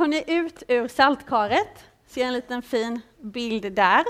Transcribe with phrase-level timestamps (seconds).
[0.00, 1.84] Hörni, ut ur saltkaret.
[2.06, 4.04] Ser en liten fin bild där.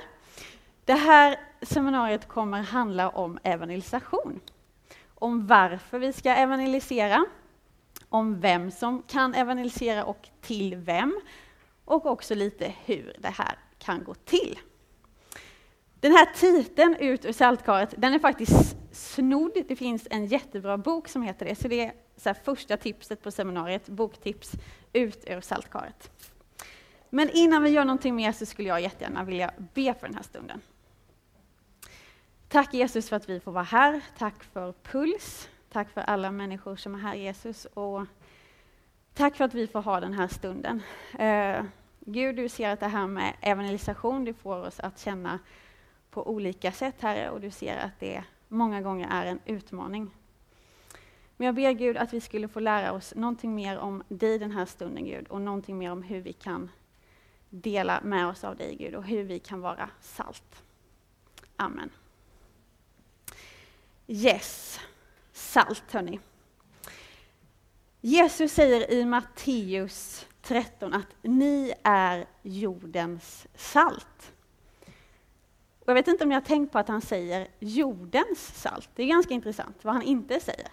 [0.85, 4.41] Det här seminariet kommer handla om evangelisation.
[5.15, 7.25] Om varför vi ska evangelisera,
[8.09, 11.21] om vem som kan evangelisera och till vem,
[11.85, 14.59] och också lite hur det här kan gå till.
[16.01, 19.59] Den här titeln, Ut ur saltkaret, den är faktiskt snodd.
[19.69, 23.31] Det finns en jättebra bok som heter det, så det är så första tipset på
[23.31, 24.53] seminariet, boktips,
[24.93, 26.11] Ut ur saltkaret.
[27.11, 30.23] Men innan vi gör någonting mer så skulle jag jättegärna vilja be för den här
[30.23, 30.61] stunden.
[32.49, 34.01] Tack Jesus för att vi får vara här.
[34.19, 35.49] Tack för Puls.
[35.73, 37.65] Tack för alla människor som är här Jesus.
[37.65, 38.07] Och
[39.15, 40.83] tack för att vi får ha den här stunden.
[41.19, 41.65] Eh,
[42.01, 45.39] Gud, du ser att det här med evangelisation, det får oss att känna
[46.11, 50.11] på olika sätt, Herre, och du ser att det många gånger är en utmaning.
[51.41, 54.51] Men jag ber Gud att vi skulle få lära oss någonting mer om dig den
[54.51, 56.71] här stunden, Gud, och någonting mer om hur vi kan
[57.51, 60.63] dela med oss av dig, Gud, och hur vi kan vara salt.
[61.57, 61.91] Amen.
[64.07, 64.81] Yes,
[65.33, 66.21] salt hörni.
[68.01, 74.33] Jesus säger i Matteus 13 att ni är jordens salt.
[75.79, 78.91] Och jag vet inte om ni har tänkt på att han säger jordens salt.
[78.95, 80.69] Det är ganska intressant vad han inte säger.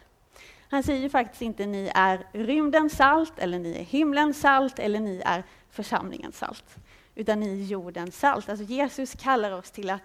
[0.69, 5.21] Han säger faktiskt inte ni är rymdens salt, eller ni är himlens salt, eller ni
[5.25, 6.75] är församlingens salt.
[7.15, 8.49] Utan ni är jordens salt.
[8.49, 10.03] Alltså Jesus kallar oss till att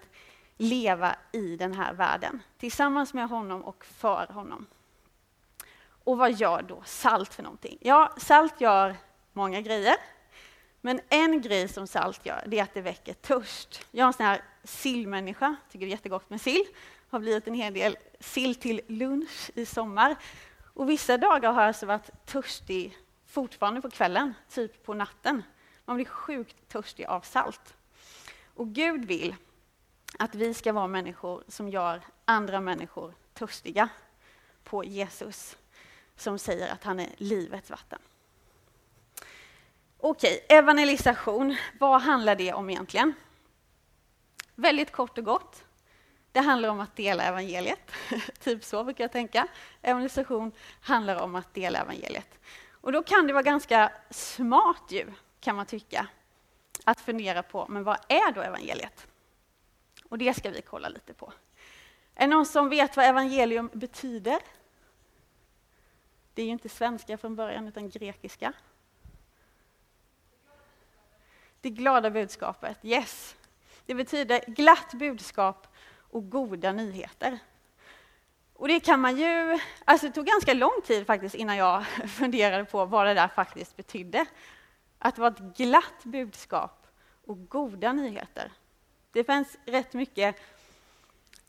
[0.57, 4.65] leva i den här världen, tillsammans med honom och för honom.
[6.03, 7.77] Och vad gör då salt för någonting?
[7.81, 8.95] Ja, salt gör
[9.33, 9.95] många grejer.
[10.81, 13.85] Men en grej som salt gör, det är att det väcker törst.
[13.91, 16.65] Jag är en sån här sillmänniska, tycker det är jättegott med sill.
[17.09, 20.15] Har blivit en hel del sill till lunch i sommar.
[20.73, 25.43] Och vissa dagar har jag alltså varit törstig fortfarande på kvällen, typ på natten.
[25.85, 27.73] Man blir sjukt törstig av salt.
[28.55, 29.35] Och Gud vill
[30.19, 33.89] att vi ska vara människor som gör andra människor törstiga
[34.63, 35.57] på Jesus,
[36.15, 37.99] som säger att han är livets vatten.
[39.97, 43.13] Okej, evangelisation, vad handlar det om egentligen?
[44.55, 45.63] Väldigt kort och gott.
[46.33, 47.91] Det handlar om att dela evangeliet.
[48.39, 49.47] typ så brukar jag tänka.
[49.81, 50.51] Evangelisation
[50.81, 52.39] handlar om att dela evangeliet.
[52.71, 56.07] Och då kan det vara ganska smart ju, kan man tycka,
[56.83, 59.07] att fundera på, men vad är då evangeliet?
[60.09, 61.33] Och det ska vi kolla lite på.
[62.15, 64.39] Är det någon som vet vad evangelium betyder?
[66.33, 68.53] Det är ju inte svenska från början, utan grekiska.
[71.61, 73.35] Det glada budskapet, yes.
[73.85, 75.67] Det betyder glatt budskap
[76.13, 77.39] och goda nyheter.
[78.53, 79.59] Och det kan man ju...
[79.85, 83.77] Alltså det tog ganska lång tid faktiskt innan jag funderade på vad det där faktiskt
[83.77, 84.25] betydde.
[84.99, 86.87] Att det var ett glatt budskap
[87.25, 88.51] och goda nyheter.
[89.11, 90.35] Det finns rätt mycket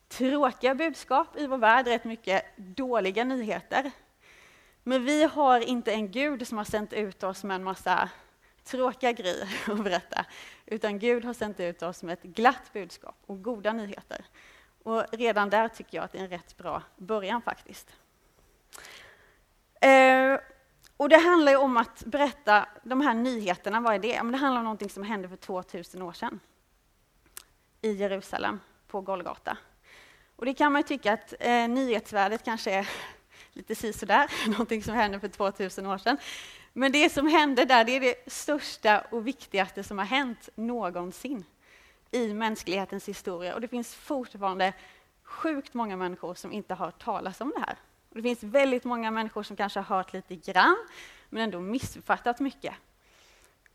[0.09, 3.91] tråkiga budskap i vår värld, rätt mycket dåliga nyheter.
[4.83, 8.11] Men vi har inte en Gud som har sänt ut oss med en massa
[8.65, 10.25] tråkiga grejer att berätta,
[10.67, 14.25] utan Gud har sänt ut oss med ett glatt budskap och goda nyheter.
[14.85, 17.93] Och redan där tycker jag att det är en rätt bra början faktiskt.
[19.81, 20.39] Eh,
[20.97, 24.09] och det handlar ju om att berätta de här nyheterna, vad är det?
[24.09, 26.41] det handlar om någonting som hände för 2000 år sedan
[27.81, 29.57] i Jerusalem, på Golgata.
[30.37, 32.89] Och det kan man ju tycka att eh, nyhetsvärdet kanske är
[33.53, 36.19] lite sisådär, någonting som hände för 2000 år sedan.
[36.73, 41.45] Men det som hände där, det är det största och viktigaste som har hänt någonsin
[42.15, 43.55] i mänsklighetens historia.
[43.55, 44.73] Och det finns fortfarande
[45.23, 47.77] sjukt många människor som inte har hört talas om det här.
[48.09, 50.77] Och det finns väldigt många människor som kanske har hört lite grann,
[51.29, 52.75] men ändå missuppfattat mycket.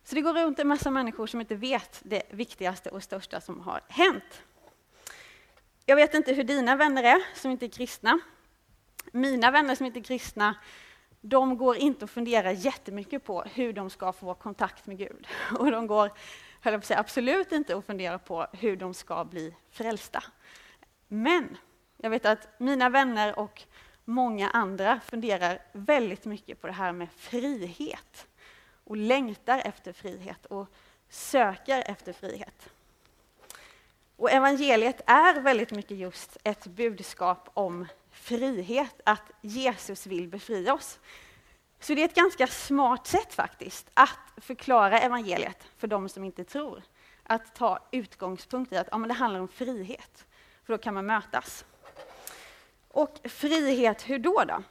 [0.04, 3.60] Så det går runt en massa människor som inte vet det viktigaste och största som
[3.60, 4.42] har hänt.
[5.86, 8.20] Jag vet inte hur dina vänner är som inte är kristna.
[9.12, 10.56] Mina vänner som inte är kristna
[11.22, 15.28] de går inte att fundera jättemycket på hur de ska få kontakt med Gud.
[15.60, 16.12] Och de går
[16.62, 20.24] höll jag på att säga, absolut inte att fundera på hur de ska bli frälsta.
[21.08, 21.58] Men
[21.98, 23.64] jag vet att mina vänner och
[24.06, 28.28] många andra funderar väldigt mycket på det här med frihet
[28.84, 30.68] och längtar efter frihet och
[31.10, 32.70] söker efter frihet.
[34.16, 41.00] Och evangeliet är väldigt mycket just ett budskap om frihet, att Jesus vill befria oss.
[41.80, 46.44] Så det är ett ganska smart sätt faktiskt att förklara evangeliet för de som inte
[46.44, 46.84] tror.
[47.24, 50.26] Att ta utgångspunkt i att ja, men det handlar om frihet,
[50.64, 51.66] för då kan man mötas.
[52.88, 54.44] Och frihet, hur då?
[54.48, 54.64] då?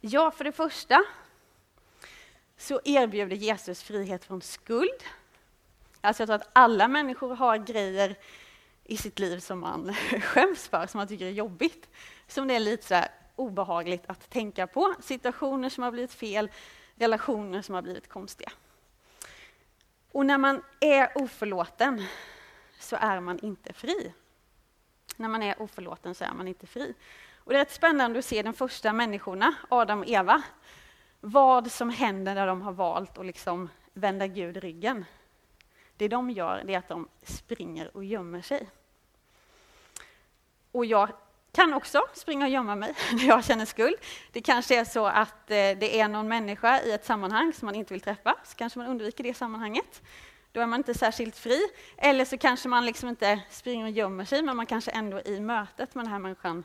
[0.00, 1.04] Ja, för det första
[2.56, 5.02] så erbjuder Jesus frihet från skuld.
[6.00, 8.16] Alltså jag tror att alla människor har grejer
[8.84, 11.88] i sitt liv som man skäms för, som man tycker är jobbigt.
[12.28, 13.04] Som det är lite så
[13.36, 14.94] obehagligt att tänka på.
[15.00, 16.50] Situationer som har blivit fel,
[16.94, 18.52] relationer som har blivit konstiga.
[20.12, 22.06] Och när man är oförlåten
[22.80, 24.12] så är man inte fri.
[25.16, 26.94] När man är oförlåten så är man inte fri.
[27.36, 30.42] Och det är rätt spännande att se de första människorna, Adam och Eva,
[31.20, 35.04] vad som händer när de har valt att liksom vända Gud ryggen.
[35.96, 38.68] Det de gör det är att de springer och gömmer sig.
[40.72, 41.08] Och jag
[41.54, 43.96] kan också springa och gömma mig när jag känner skuld.
[44.32, 47.74] Det kanske är så att eh, det är någon människa i ett sammanhang som man
[47.74, 50.02] inte vill träffa, så kanske man undviker det sammanhanget.
[50.52, 51.60] Då är man inte särskilt fri.
[51.96, 55.40] Eller så kanske man liksom inte springer och gömmer sig, men man kanske ändå i
[55.40, 56.64] mötet med den här människan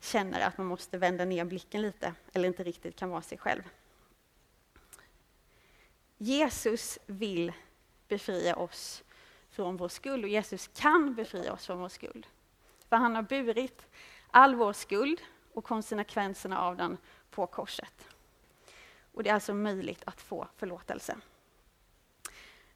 [0.00, 3.62] känner att man måste vända ner blicken lite, eller inte riktigt kan vara sig själv.
[6.18, 7.52] Jesus vill
[8.08, 9.02] befria oss
[9.50, 12.26] från vår skuld och Jesus kan befria oss från vår skuld.
[12.92, 13.86] För han har burit
[14.30, 15.20] all vår skuld
[15.52, 16.98] och konsekvenserna av den
[17.30, 18.08] på korset.
[19.12, 21.16] Och det är alltså möjligt att få förlåtelse.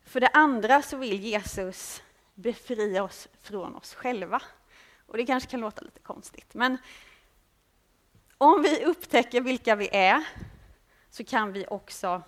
[0.05, 2.03] För det andra så vill Jesus
[2.35, 4.43] befria oss från oss själva.
[5.07, 6.79] Och det kanske kan låta lite konstigt, men
[8.39, 10.25] om vi upptäcker vilka vi är
[11.11, 12.23] så kan vi också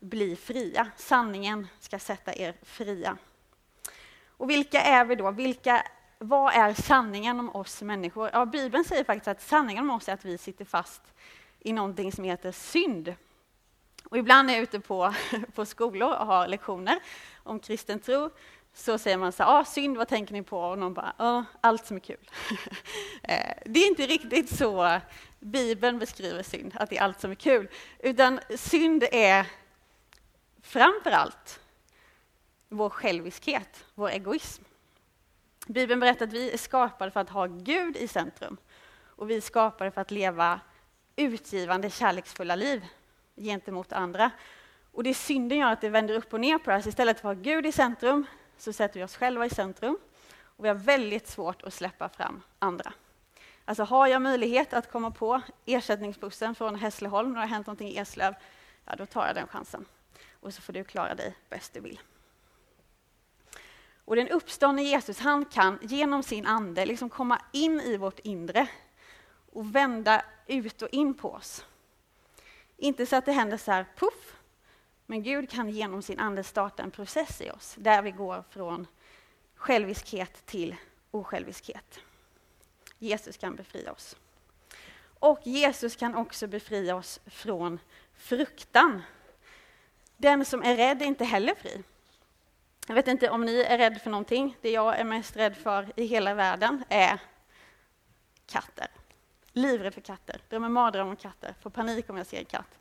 [0.00, 0.90] bli fria.
[0.96, 3.16] Sanningen ska sätta er fria.
[4.26, 5.30] Och vilka är vi då?
[5.30, 5.86] Vilka,
[6.28, 8.30] vad är sanningen om oss människor?
[8.32, 11.02] Ja, Bibeln säger faktiskt att sanningen om oss är att vi sitter fast
[11.60, 13.14] i någonting som heter synd.
[14.04, 15.14] Och ibland när jag är ute på,
[15.54, 16.98] på skolor och har lektioner
[17.42, 18.30] om kristen tro
[18.74, 20.60] så säger man så här, ah, synd, vad tänker ni på?
[20.60, 22.30] Och någon bara, ah, allt som är kul.
[23.22, 25.00] Eh, det är inte riktigt så
[25.40, 27.68] Bibeln beskriver synd, att det är allt som är kul.
[27.98, 29.46] Utan synd är
[30.62, 31.60] framför allt
[32.68, 34.64] vår själviskhet, vår egoism.
[35.66, 38.56] Bibeln berättar att vi är skapade för att ha Gud i centrum.
[39.16, 40.60] Och vi är skapade för att leva
[41.16, 42.86] utgivande, kärleksfulla liv
[43.36, 44.30] gentemot andra.
[44.92, 46.88] Och det synden gör att det vänder upp och ner på det här.
[46.88, 48.26] Istället för att ha Gud i centrum
[48.58, 49.98] så sätter vi oss själva i centrum.
[50.56, 52.92] Och vi har väldigt svårt att släppa fram andra.
[53.64, 57.88] Alltså har jag möjlighet att komma på ersättningsbussen från Hässleholm när det har hänt någonting
[57.88, 58.34] i Eslöv,
[58.84, 59.84] ja då tar jag den chansen.
[60.40, 62.00] Och så får du klara dig bäst du vill.
[64.04, 68.68] Och den uppståndne Jesus, han kan genom sin ande liksom komma in i vårt inre
[69.52, 71.64] och vända ut och in på oss.
[72.76, 74.36] Inte så att det händer så här, puff,
[75.06, 78.86] men Gud kan genom sin ande starta en process i oss där vi går från
[79.54, 80.76] själviskhet till
[81.10, 82.00] osjälviskhet.
[82.98, 84.16] Jesus kan befria oss.
[85.18, 87.78] Och Jesus kan också befria oss från
[88.14, 89.02] fruktan.
[90.16, 91.82] Den som är rädd är inte heller fri.
[92.86, 94.56] Jag vet inte om ni är rädd för någonting.
[94.60, 97.18] Det jag är mest rädd för i hela världen är
[98.46, 98.86] katter.
[99.52, 102.78] Livrädd för katter, drömmer mardrömmar om katter, får panik om jag ser en katt.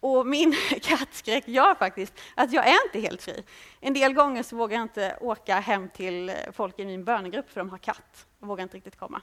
[0.00, 3.44] Och min kattskräck gör faktiskt att jag är inte helt fri.
[3.80, 7.60] En del gånger så vågar jag inte åka hem till folk i min bönegrupp för
[7.60, 8.26] de har katt.
[8.40, 9.22] Jag vågar inte riktigt komma.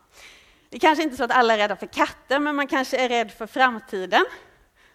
[0.69, 3.09] Det är kanske inte så att alla är rädda för katter, men man kanske är
[3.09, 4.25] rädd för framtiden.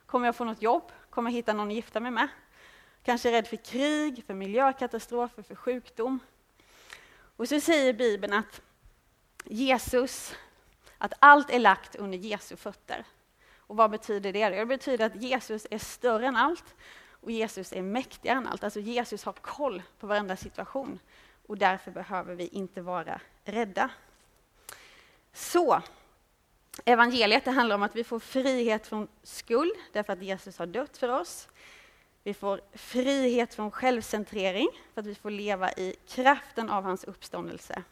[0.07, 0.93] Kommer jag få något jobb?
[1.11, 2.29] Kommer jag hitta någon att gifta mig med?
[3.09, 6.19] Kanske rädd för krig, för miljökatastrofer, för sjukdom.
[7.37, 8.61] Och så säger Bibeln att
[9.45, 10.35] Jesus,
[10.99, 13.05] att allt är lagt under Jesu fötter.
[13.57, 14.49] Och vad betyder det?
[14.49, 16.75] Det betyder att Jesus är större än allt
[17.11, 18.65] och Jesus är mäktigare än allt.
[18.65, 20.99] Alltså Jesus har koll på varenda situation
[21.47, 23.91] och därför behöver vi inte vara rädda.
[25.33, 25.83] Så,
[26.85, 30.99] evangeliet det handlar om att vi får frihet från skuld därför att Jesus har dött
[30.99, 31.49] för oss.
[32.23, 37.83] Vi får frihet från självcentrering för att vi får leva i kraften av hans uppståndelse.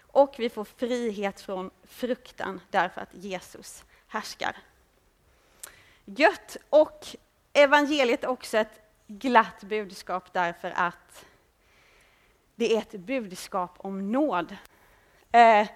[0.00, 4.56] Och vi får frihet från fruktan därför att Jesus härskar.
[6.04, 6.56] Gött!
[6.70, 7.06] Och
[7.52, 11.26] evangeliet är också ett glatt budskap därför att
[12.54, 14.56] det är ett budskap om nåd.
[15.32, 15.68] Eh,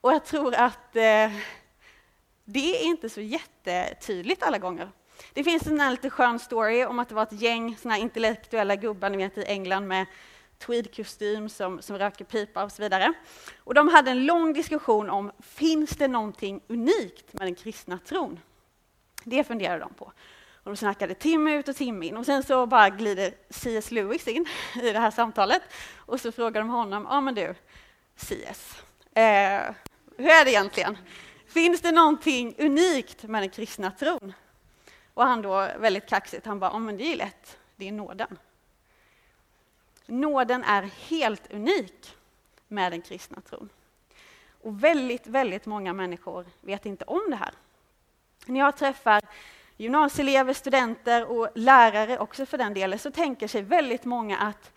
[0.00, 1.32] och jag tror att eh,
[2.44, 4.90] det är inte så jättetydligt alla gånger.
[5.32, 9.10] Det finns en lite skön story om att det var ett gäng såna intellektuella gubbar
[9.10, 10.06] ni vet, i England med
[10.58, 13.12] tweedkostym som, som röker pipa och så vidare.
[13.58, 18.40] Och de hade en lång diskussion om, finns det någonting unikt med den kristna tron?
[19.24, 20.04] Det funderade de på.
[20.64, 23.90] Och de snackade timme ut och timme in och sen så bara glider C.S.
[23.90, 24.46] Lewis in
[24.82, 25.62] i det här samtalet
[25.96, 27.54] och så frågar de honom, ja men du,
[28.16, 28.82] C.S.
[29.14, 29.74] Eh,
[30.16, 30.98] hur är det egentligen?
[31.46, 34.32] Finns det någonting unikt med den kristna tron?
[35.14, 38.38] Och han då väldigt kaxigt, han bara, ja men det är lätt, det är nåden.
[40.06, 42.16] Nåden är helt unik
[42.68, 43.68] med den kristna tron.
[44.62, 47.54] Och väldigt, väldigt många människor vet inte om det här.
[48.46, 49.22] När jag träffar
[49.76, 54.72] gymnasieelever, studenter och lärare också för den delen, så tänker sig väldigt många att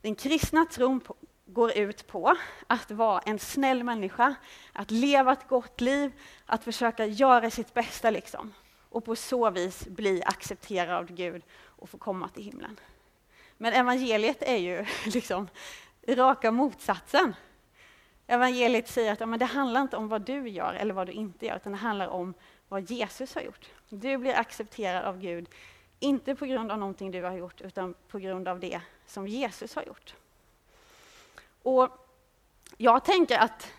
[0.00, 1.00] den kristna tron
[1.46, 4.34] går ut på att vara en snäll människa,
[4.72, 6.12] att leva ett gott liv,
[6.46, 8.52] att försöka göra sitt bästa liksom.
[8.90, 12.80] Och på så vis bli accepterad av Gud och få komma till himlen.
[13.56, 15.48] Men evangeliet är ju liksom
[16.06, 17.34] raka motsatsen.
[18.26, 21.12] Evangeliet säger att ja, men det handlar inte om vad du gör eller vad du
[21.12, 22.34] inte gör, utan det handlar om
[22.68, 23.68] vad Jesus har gjort.
[23.88, 25.48] Du blir accepterad av Gud,
[26.00, 29.74] inte på grund av någonting du har gjort, utan på grund av det som Jesus
[29.74, 30.14] har gjort.
[31.62, 31.88] Och
[32.76, 33.72] jag tänker att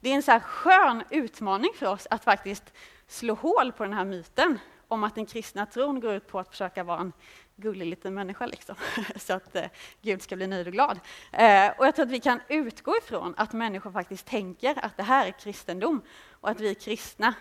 [0.00, 2.72] det är en så här skön utmaning för oss att faktiskt
[3.06, 4.58] slå hål på den här myten
[4.88, 7.12] om att den kristna tron går ut på att försöka vara en
[7.56, 8.76] gullig liten människa, liksom,
[9.16, 9.64] så att eh,
[10.02, 11.00] Gud ska bli nöjd och glad.
[11.32, 15.02] Eh, och jag tror att vi kan utgå ifrån att människor faktiskt tänker att det
[15.02, 17.34] här är kristendom och att vi kristna,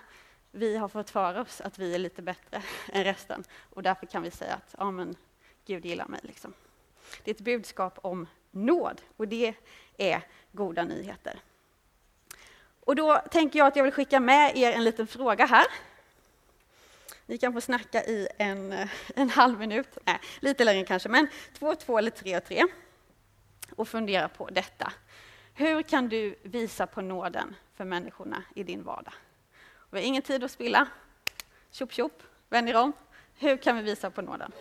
[0.51, 4.23] vi har fått för oss att vi är lite bättre än resten och därför kan
[4.23, 5.15] vi säga att ja, men,
[5.65, 6.19] Gud gillar mig.
[6.23, 6.53] Liksom.
[7.23, 9.53] Det är ett budskap om nåd och det
[9.97, 11.39] är goda nyheter.
[12.85, 15.65] Och då tänker jag att jag vill skicka med er en liten fråga här.
[17.25, 21.27] Ni kan få snacka i en, eh, en halv minut, nej, lite längre kanske, men
[21.59, 22.63] två, två eller tre och tre.
[23.75, 24.93] Och fundera på detta.
[25.53, 29.13] Hur kan du visa på nåden för människorna i din vardag?
[29.89, 30.87] Vi har ingen tid att spilla.
[31.71, 32.93] Tjopp tjopp, vänd er om.
[33.37, 34.51] Hur kan vi visa på nåden?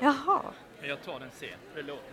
[0.00, 0.42] Jaha.
[0.80, 2.10] Men jag tar den sen, det låter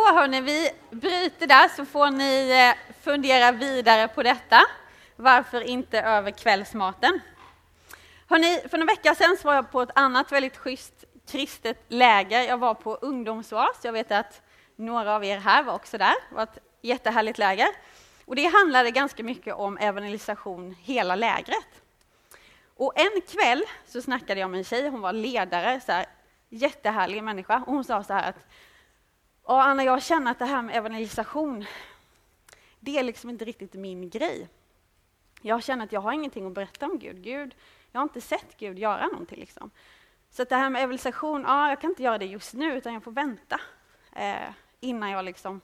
[0.00, 4.60] Så hörni, vi bryter där så får ni eh, fundera vidare på detta.
[5.16, 7.20] Varför inte över kvällsmaten?
[8.28, 12.42] Hörni, för en vecka sedan var jag på ett annat väldigt schysst kristet läger.
[12.42, 13.80] Jag var på ungdomsoas.
[13.82, 14.42] Jag vet att
[14.76, 16.14] några av er här var också där.
[16.28, 17.68] Det var ett jättehärligt läger.
[18.24, 21.82] Och det handlade ganska mycket om evangelisation hela lägret.
[22.76, 26.06] Och en kväll så snackade jag med en tjej, hon var ledare, så här,
[26.48, 27.56] jättehärlig människa.
[27.66, 28.46] Och hon sa så här att
[29.50, 31.64] och Anna, jag känner att det här med evangelisation,
[32.80, 34.48] det är liksom inte riktigt min grej.
[35.42, 37.22] Jag känner att jag har ingenting att berätta om Gud.
[37.22, 37.54] Gud
[37.92, 39.40] jag har inte sett Gud göra någonting.
[39.40, 39.70] Liksom.
[40.30, 43.02] Så det här med evangelisation, ja, jag kan inte göra det just nu, utan jag
[43.02, 43.60] får vänta
[44.12, 45.60] eh, innan jag liksom,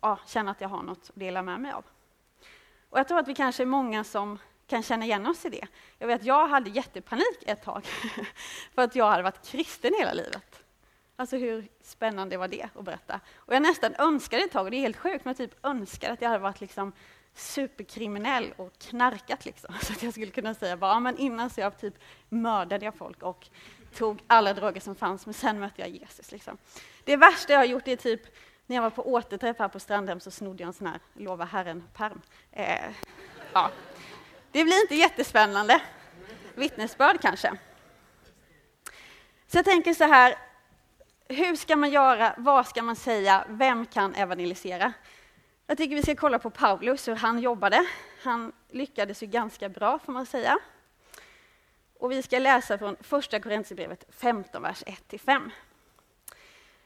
[0.00, 1.84] ja, känner att jag har något att dela med mig av.
[2.90, 5.66] Och jag tror att vi kanske är många som kan känna igen oss i det.
[5.98, 7.86] Jag vet, jag hade jättepanik ett tag,
[8.74, 10.51] för att jag hade varit kristen hela livet.
[11.22, 13.20] Alltså hur spännande var det att berätta?
[13.34, 16.12] Och jag nästan önskade ett tag, och det är helt sjukt, men jag typ önskade
[16.12, 16.92] att jag hade varit liksom
[17.34, 19.74] superkriminell och knarkat liksom.
[19.82, 21.94] Så att jag skulle kunna säga bara, ja, men innan så jag typ
[22.28, 23.48] mördade jag folk och
[23.94, 26.32] tog alla droger som fanns, men sen mötte jag Jesus.
[26.32, 26.58] Liksom.
[27.04, 28.22] Det värsta jag har gjort är typ
[28.66, 31.44] när jag var på återträff här på Strandhem så snodde jag en sån här Lova
[31.44, 32.20] Herren-pärm.
[32.52, 32.90] Eh,
[33.52, 33.70] ja.
[34.52, 35.82] Det blir inte jättespännande.
[36.54, 37.56] Vittnesbörd kanske.
[39.46, 40.34] Så jag tänker så här,
[41.28, 42.34] hur ska man göra?
[42.36, 43.44] Vad ska man säga?
[43.48, 44.92] Vem kan evangelisera?
[45.66, 47.86] Jag tycker vi ska kolla på Paulus, hur han jobbade.
[48.22, 50.58] Han lyckades ju ganska bra, får man säga.
[51.98, 55.50] Och vi ska läsa från Första Korinthierbrevet 15, vers 1-5.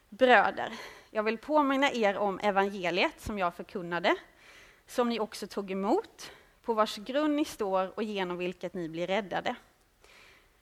[0.08, 0.72] Bröder,
[1.10, 4.16] jag vill påminna er om evangeliet som jag förkunnade,
[4.86, 9.06] som ni också tog emot, på vars grund ni står och genom vilket ni blir
[9.06, 9.54] räddade.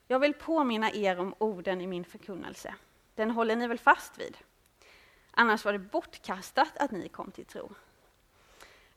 [0.07, 2.75] Jag vill påminna er om orden i min förkunnelse
[3.15, 4.37] den håller ni väl fast vid?
[5.31, 7.71] Annars var det bortkastat att ni kom till tro.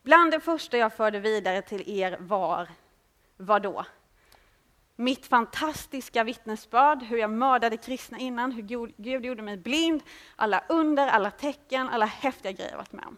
[0.02, 2.68] Bland det första jag förde vidare till er var,
[3.36, 3.84] vad då?
[4.96, 8.62] Mitt fantastiska vittnesbörd, hur jag mördade kristna innan, hur
[8.96, 10.02] Gud gjorde mig blind,
[10.36, 13.16] alla under, alla tecken, alla häftiga grejer jag varit med om.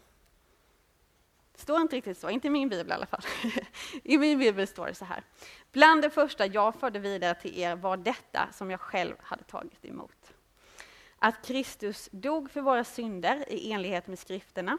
[1.53, 3.23] Det står inte riktigt så, inte i min bibel i alla fall.
[4.03, 5.23] I min bibel står det så här.
[5.73, 9.85] Bland det första jag förde vidare till er var detta som jag själv hade tagit
[9.85, 10.20] emot.
[11.23, 14.79] Att Kristus dog för våra synder i enlighet med skrifterna,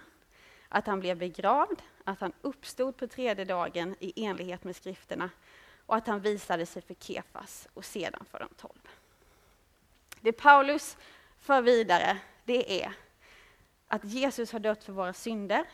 [0.69, 5.29] att han blev begravd, att han uppstod på tredje dagen i enlighet med skrifterna
[5.85, 8.89] och att han visade sig för Kefas och sedan för de tolv.
[10.21, 10.97] Det Paulus
[11.39, 12.93] för vidare, det är
[13.87, 15.65] att Jesus har dött för våra synder,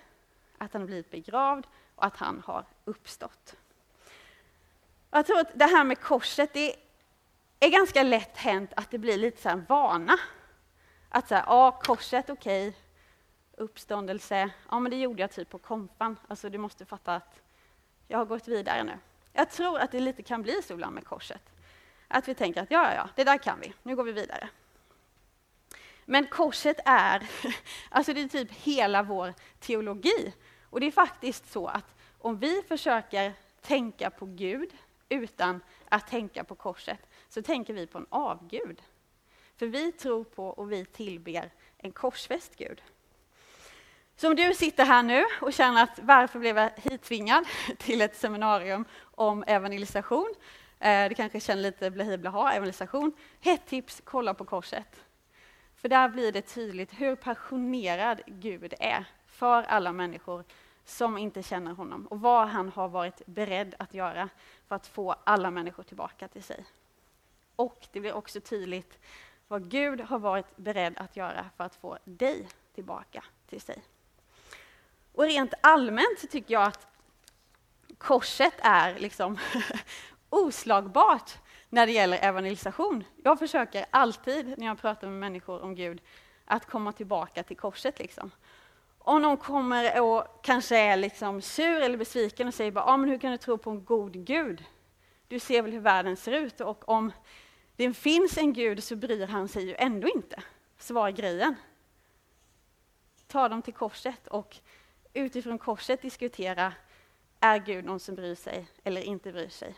[0.58, 3.56] att han har blivit begravd och att han har uppstått.
[5.12, 6.76] Jag tror att det här med korset, det
[7.60, 10.20] är ganska lätt hänt att det blir lite så här vana.
[11.10, 12.80] Att säga, ja korset, okej, okay.
[13.58, 16.20] uppståndelse, ja men det gjorde jag typ på kompan.
[16.28, 17.42] Alltså du måste fatta att
[18.08, 18.98] jag har gått vidare nu.
[19.34, 21.42] Jag tror att det lite kan bli så ibland med korset.
[22.08, 24.50] Att vi tänker att ja, ja, ja, det där kan vi, nu går vi vidare.
[26.06, 27.30] Men korset är,
[27.90, 30.34] alltså det är typ hela vår teologi.
[30.70, 34.70] Och det är faktiskt så att om vi försöker tänka på Gud
[35.10, 37.00] utan att tänka på korset,
[37.30, 38.82] så tänker vi på en avgud.
[39.58, 42.82] För vi tror på och vi tillber en korsfäst Gud.
[44.16, 47.46] Så om du sitter här nu och känner att varför blev jag hittvingad
[47.78, 50.34] till ett seminarium om evangelisation?
[50.80, 53.14] Eh, du kanske känner lite blahi blaha, evangelisation.
[53.40, 55.04] Hett tips, kolla på korset.
[55.76, 60.44] För där blir det tydligt hur passionerad Gud är för alla människor
[60.86, 64.30] som inte känner honom och vad han har varit beredd att göra
[64.68, 66.66] för att få alla människor tillbaka till sig.
[67.56, 69.00] Och det blir också tydligt
[69.48, 73.84] vad Gud har varit beredd att göra för att få dig tillbaka till sig.
[75.14, 76.88] Och rent allmänt så tycker jag att
[77.98, 79.38] korset är liksom
[80.30, 81.38] oslagbart
[81.70, 83.04] när det gäller evangelisation.
[83.24, 86.02] Jag försöker alltid när jag pratar med människor om Gud
[86.46, 88.00] att komma tillbaka till korset.
[88.00, 88.32] Liksom.
[89.00, 93.10] Om någon kommer och kanske är liksom sur eller besviken och säger bara, ah, men
[93.10, 94.64] hur kan du tro på en god Gud?
[95.28, 97.12] Du ser väl hur världen ser ut och om
[97.78, 100.44] det finns en Gud så bryr han sig ju ändå inte.
[100.80, 101.56] Så grejen?
[103.28, 104.58] Ta dem till korset och
[105.14, 106.74] utifrån korset diskutera,
[107.40, 109.76] är Gud någon som bryr sig eller inte bryr sig?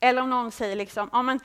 [0.00, 1.40] Eller om någon säger liksom, ja men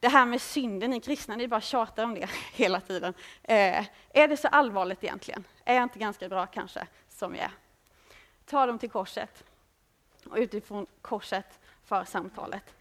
[0.00, 3.14] det här med synden, ni kristna, ni bara tjatar om det hela tiden.
[3.42, 5.44] Eh, är det så allvarligt egentligen?
[5.64, 7.52] Är jag inte ganska bra kanske, som jag är?
[8.44, 9.44] Ta dem till korset
[10.24, 12.74] och utifrån korset för samtalet.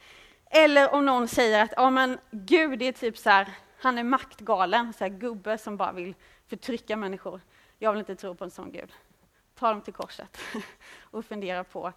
[0.54, 4.94] Eller om någon säger att ja, men Gud är typ så här, han är maktgalen,
[4.94, 6.16] så här gubbe som bara vill
[6.48, 7.42] förtrycka människor.
[7.80, 8.92] Jag vill inte tro på en sån Gud.
[9.56, 10.38] Ta dem till korset
[11.02, 11.94] och fundera på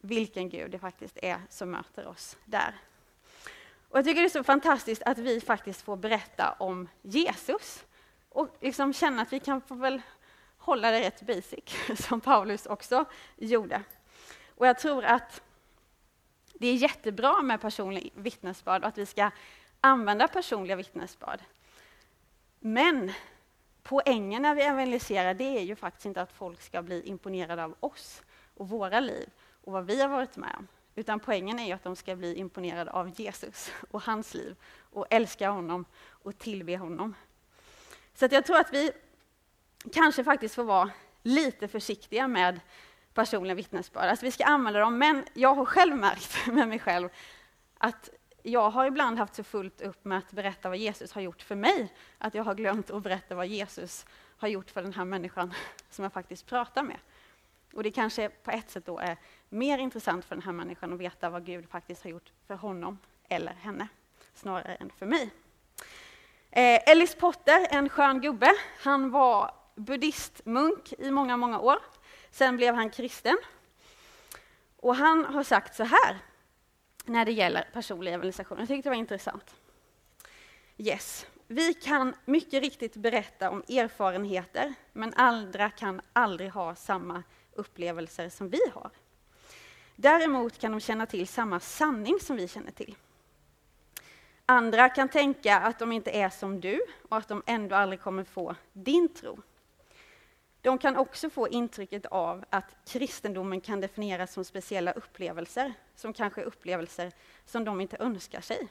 [0.00, 2.74] vilken Gud det faktiskt är som möter oss där.
[3.88, 7.84] Och jag tycker det är så fantastiskt att vi faktiskt får berätta om Jesus
[8.28, 10.02] och liksom känna att vi kan få väl
[10.58, 11.64] hålla det rätt basic,
[12.06, 13.04] som Paulus också
[13.36, 13.82] gjorde.
[14.56, 15.42] Och jag tror att
[16.62, 19.30] det är jättebra med personlig vittnesbörd och att vi ska
[19.80, 21.40] använda personliga vittnesbörd.
[22.60, 23.12] Men
[23.82, 27.74] poängen när vi evangeliserar, det är ju faktiskt inte att folk ska bli imponerade av
[27.80, 28.22] oss
[28.56, 29.30] och våra liv
[29.64, 30.68] och vad vi har varit med om.
[30.94, 35.06] Utan poängen är ju att de ska bli imponerade av Jesus och hans liv och
[35.10, 37.14] älska honom och tillbe honom.
[38.14, 38.90] Så jag tror att vi
[39.92, 40.90] kanske faktiskt får vara
[41.22, 42.60] lite försiktiga med
[43.14, 44.04] personliga vittnesbörd.
[44.04, 47.08] Alltså vi ska använda dem, men jag har själv märkt med mig själv
[47.78, 48.10] att
[48.42, 51.54] jag har ibland haft så fullt upp med att berätta vad Jesus har gjort för
[51.54, 55.54] mig, att jag har glömt att berätta vad Jesus har gjort för den här människan
[55.90, 56.98] som jag faktiskt pratar med.
[57.74, 59.16] Och det kanske på ett sätt då är
[59.48, 62.98] mer intressant för den här människan att veta vad Gud faktiskt har gjort för honom
[63.28, 63.88] eller henne,
[64.34, 65.30] snarare än för mig.
[66.50, 71.78] Eh, Ellis Potter, en skön gubbe, han var buddhistmunk i många, många år.
[72.32, 73.36] Sen blev han kristen.
[74.76, 76.18] Och han har sagt så här
[77.04, 78.58] när det gäller personlig evangelisation.
[78.58, 79.54] Jag tyckte det var intressant.
[80.76, 81.26] Yes.
[81.46, 88.48] Vi kan mycket riktigt berätta om erfarenheter, men andra kan aldrig ha samma upplevelser som
[88.48, 88.90] vi har.
[89.96, 92.96] Däremot kan de känna till samma sanning som vi känner till.
[94.46, 98.24] Andra kan tänka att de inte är som du och att de ändå aldrig kommer
[98.24, 99.38] få din tro.
[100.62, 106.40] De kan också få intrycket av att kristendomen kan definieras som speciella upplevelser, som kanske
[106.40, 107.12] är upplevelser
[107.44, 108.68] som de inte önskar sig.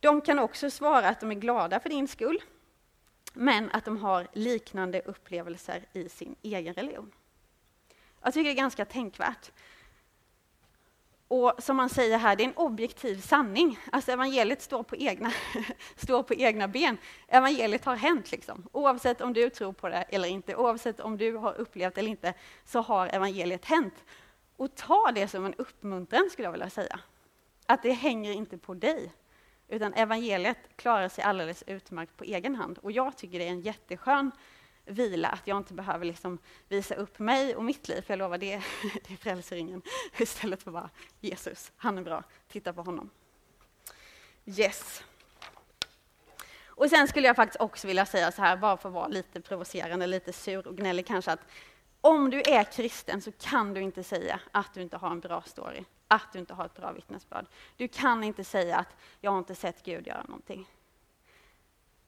[0.00, 2.42] De kan också svara att de är glada för din skull,
[3.32, 7.12] men att de har liknande upplevelser i sin egen religion.
[8.22, 9.52] Jag tycker det är ganska tänkvärt.
[11.28, 13.78] Och som man säger här, det är en objektiv sanning.
[13.92, 15.32] Alltså evangeliet står på egna,
[15.96, 16.98] står på egna ben.
[17.28, 18.68] Evangeliet har hänt, liksom.
[18.72, 22.34] oavsett om du tror på det eller inte, oavsett om du har upplevt eller inte,
[22.64, 24.04] så har evangeliet hänt.
[24.56, 27.00] Och ta det som en uppmuntran, skulle jag vilja säga.
[27.66, 29.12] Att det hänger inte på dig,
[29.68, 32.78] utan evangeliet klarar sig alldeles utmärkt på egen hand.
[32.78, 34.30] Och jag tycker det är en jätteskön
[34.86, 38.38] vila, att jag inte behöver liksom visa upp mig och mitt liv, för jag lovar,
[38.38, 38.56] det,
[39.06, 39.82] det är frälsningen.
[40.18, 43.10] Istället för bara Jesus, han är bra, titta på honom.
[44.44, 45.04] Yes.
[46.66, 49.40] Och sen skulle jag faktiskt också vilja säga så här, bara för att vara lite
[49.40, 51.40] provocerande, lite sur och gnällig kanske, att
[52.00, 55.42] om du är kristen så kan du inte säga att du inte har en bra
[55.42, 57.46] story, att du inte har ett bra vittnesbörd.
[57.76, 60.68] Du kan inte säga att jag har inte sett Gud göra någonting.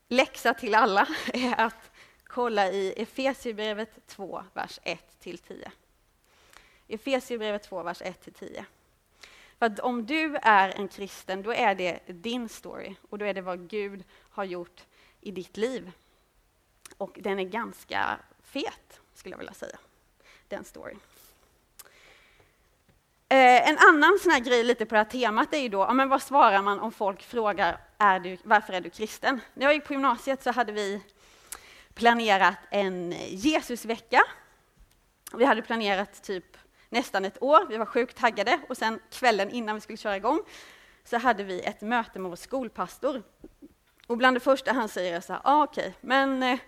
[0.09, 1.91] Läxa till alla är att
[2.29, 4.81] kolla i Efesierbrevet 2, vers
[5.21, 5.71] 1-10.
[6.89, 8.65] Efesierbrevet 2, vers 1-10.
[9.59, 13.35] För att om du är en kristen, då är det din story och då är
[13.35, 14.85] det vad Gud har gjort
[15.21, 15.93] i ditt liv.
[16.97, 19.79] Och den är ganska fet, skulle jag vilja säga,
[20.49, 21.01] den storyn.
[23.29, 25.93] Eh, en annan sån här grej lite på det här temat är ju då, ja,
[25.93, 29.41] men vad svarar man om folk frågar är du, varför är du kristen?
[29.55, 31.03] När jag gick på gymnasiet så hade vi
[31.99, 34.23] planerat en Jesusvecka.
[35.33, 36.57] Vi hade planerat typ
[36.89, 40.41] nästan ett år, vi var sjukt taggade och sen kvällen innan vi skulle köra igång
[41.05, 43.23] så hade vi ett möte med vår skolpastor.
[44.07, 46.59] Och bland det första han säger är så här, ah, okej, okay, men eh,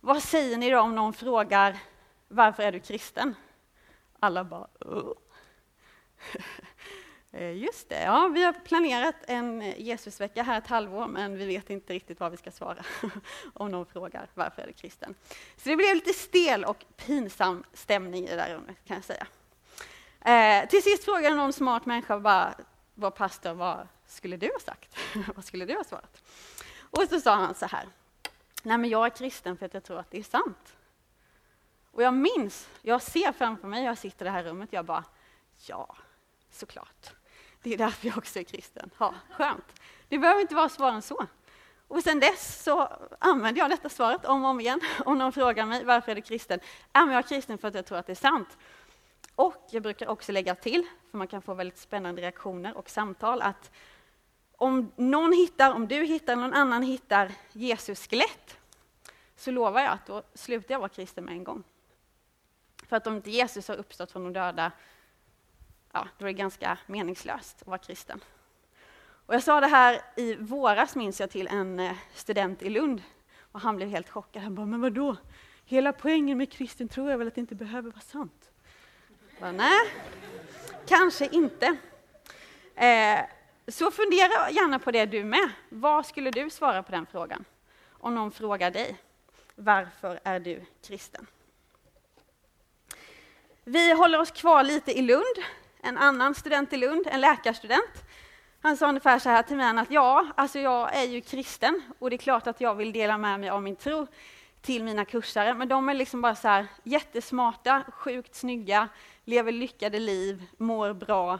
[0.00, 1.78] vad säger ni då om någon frågar
[2.28, 3.34] varför är du kristen?
[4.20, 5.12] Alla bara, uh.
[7.36, 11.70] Eh, just det, ja, vi har planerat en Jesusvecka här ett halvår, men vi vet
[11.70, 12.84] inte riktigt vad vi ska svara
[13.54, 15.14] om någon frågar varför är du kristen.
[15.56, 19.26] Så det blev lite stel och pinsam stämning i det där rummet, kan jag säga.
[20.20, 22.54] Eh, till sist frågade någon smart människa bara,
[22.94, 24.96] vår pastor, vad skulle du ha sagt?
[25.34, 26.22] vad skulle du ha svarat?
[26.80, 27.88] Och så sa han så här,
[28.62, 30.76] nej men jag är kristen för att jag tror att det är sant.
[31.90, 35.04] Och jag minns, jag ser framför mig, jag sitter i det här rummet, jag bara,
[35.66, 35.96] ja,
[36.50, 37.14] såklart.
[37.64, 38.90] Det är därför jag också är kristen.
[38.98, 39.80] Ja, skönt.
[40.08, 41.26] Det behöver inte vara svårare än så.
[41.88, 44.80] Och sen dess så använder jag detta svaret om och om igen.
[45.04, 46.60] Om någon frågar mig varför är du kristen?
[46.92, 48.58] Ja, men jag är kristen för att jag tror att det är sant.
[49.34, 53.42] Och jag brukar också lägga till, för man kan få väldigt spännande reaktioner och samtal,
[53.42, 53.70] att
[54.56, 58.58] om någon hittar, om du hittar, någon annan hittar Jesus skelett,
[59.36, 61.62] så lovar jag att då slutar jag vara kristen med en gång.
[62.88, 64.72] För att om inte Jesus har uppstått från de döda
[65.94, 68.20] ja, då är det ganska meningslöst att vara kristen.
[69.26, 73.02] Och jag sa det här i våras, minns jag, till en eh, student i Lund.
[73.52, 74.42] Och han blev helt chockad.
[74.42, 75.16] Han bara, men vadå?
[75.64, 78.50] Hela poängen med kristen tro är väl att det inte behöver vara sant?
[79.40, 79.80] bara, Nej,
[80.86, 81.76] kanske inte.
[82.74, 83.20] Eh,
[83.68, 85.50] så fundera gärna på det du med.
[85.68, 87.44] Vad skulle du svara på den frågan?
[87.90, 88.96] Om någon frågar dig,
[89.54, 91.26] varför är du kristen?
[93.64, 95.44] Vi håller oss kvar lite i Lund
[95.84, 98.04] en annan student i Lund, en läkarstudent.
[98.60, 102.10] Han sa ungefär så här till mig att ja, alltså jag är ju kristen och
[102.10, 104.06] det är klart att jag vill dela med mig av min tro
[104.60, 108.88] till mina kursare, men de är liksom bara så här jättesmarta, sjukt snygga,
[109.24, 111.38] lever lyckade liv, mår bra.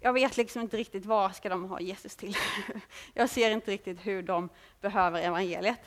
[0.00, 2.36] Jag vet liksom inte riktigt vad ska de ha Jesus till.
[3.14, 4.48] Jag ser inte riktigt hur de
[4.80, 5.80] behöver evangeliet.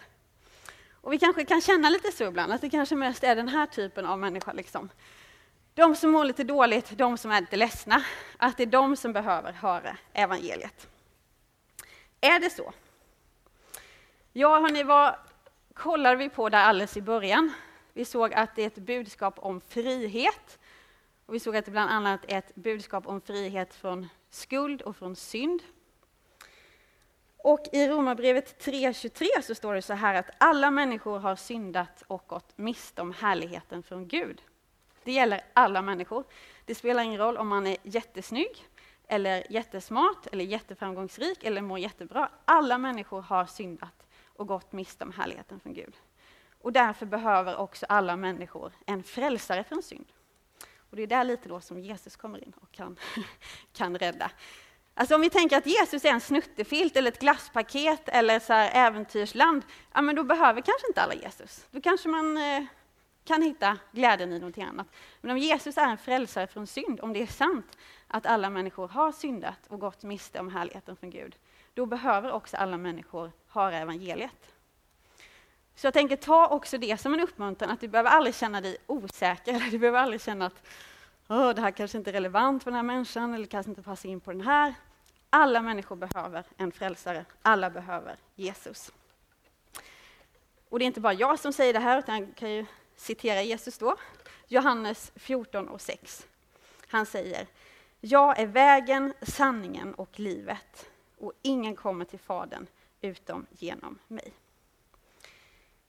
[1.02, 3.66] Och vi kanske kan känna lite så ibland, att det kanske mest är den här
[3.66, 4.90] typen av människa liksom,
[5.74, 8.04] de som mår lite dåligt, de som är lite ledsna,
[8.38, 10.88] att det är de som behöver höra evangeliet.
[12.22, 12.74] Är det så?
[14.34, 15.16] Ja, hörni, vad
[15.74, 17.52] kollade vi på där alldeles i början?
[17.94, 20.60] Vi såg att det är ett budskap om frihet.
[21.26, 24.96] Och vi såg att det bland annat är ett budskap om frihet från skuld och
[24.96, 25.62] från synd.
[27.38, 32.24] Och i Romarbrevet 3.23 så står det så här att alla människor har syndat och
[32.28, 34.42] gått miste om härligheten från Gud.
[35.04, 36.24] Det gäller alla människor.
[36.66, 38.68] Det spelar ingen roll om man är jättesnygg,
[39.08, 42.30] eller jättesmart, eller jätteframgångsrik, eller mår jättebra.
[42.46, 45.96] Alla människor har syndat och gått miste om härligheten från Gud.
[46.62, 50.06] Och därför behöver också alla människor en frälsare från synd.
[50.78, 52.98] Och det är där lite då som Jesus kommer in och kan,
[53.74, 54.32] kan rädda.
[54.94, 59.64] Alltså om vi tänker att Jesus är en snuttefilt eller ett glasspaket eller så äventyrsland,
[59.94, 61.66] ja men då behöver kanske inte alla Jesus.
[61.72, 62.64] Då kanske man eh,
[63.24, 64.88] kan hitta glädjen i någonting annat.
[65.22, 68.88] Men om Jesus är en frälsare från synd, om det är sant att alla människor
[68.88, 71.36] har syndat och gått miste om härligheten från Gud,
[71.74, 74.54] då behöver också alla människor höra evangeliet.
[75.76, 78.78] Så jag tänker ta också det som en uppmuntran, att du behöver aldrig känna dig
[78.88, 80.68] osäker, eller du behöver aldrig känna att
[81.34, 84.10] Åh, det här kanske inte är relevant för den här människan eller kanske inte passar
[84.10, 84.74] in på den här.
[85.30, 87.26] Alla människor behöver en frälsare.
[87.42, 88.92] Alla behöver Jesus.
[90.70, 92.66] Och det är inte bara jag som säger det här, utan jag kan ju
[93.02, 93.96] citera Jesus då.
[94.48, 96.28] Johannes 14 och 6.
[96.88, 97.48] Han säger,
[98.02, 102.68] jag är vägen, sanningen och livet och ingen kommer till Fadern
[103.02, 104.34] utom genom mig.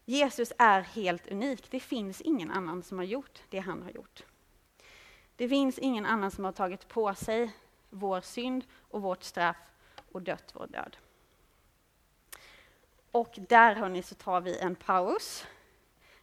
[0.04, 1.70] Jesus är helt unik.
[1.70, 4.22] Det finns ingen annan som har gjort det han har gjort.
[5.36, 7.50] Det finns ingen annan som har tagit på sig
[7.90, 9.56] vår synd och vårt straff
[10.12, 10.96] och dött vår död.
[13.10, 15.46] Och där hörni, så tar vi en paus.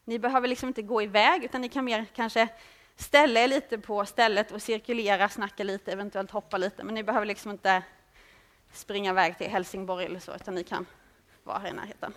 [0.10, 2.48] Ni behöver liksom inte gå iväg, utan ni kan mer kanske
[2.96, 6.84] ställa er lite på stället och cirkulera, snacka lite, eventuellt hoppa lite.
[6.84, 7.84] Men ni behöver liksom inte
[8.74, 10.86] springa iväg till Helsingborg eller så, utan ni kan
[11.44, 12.14] vara här i närheten.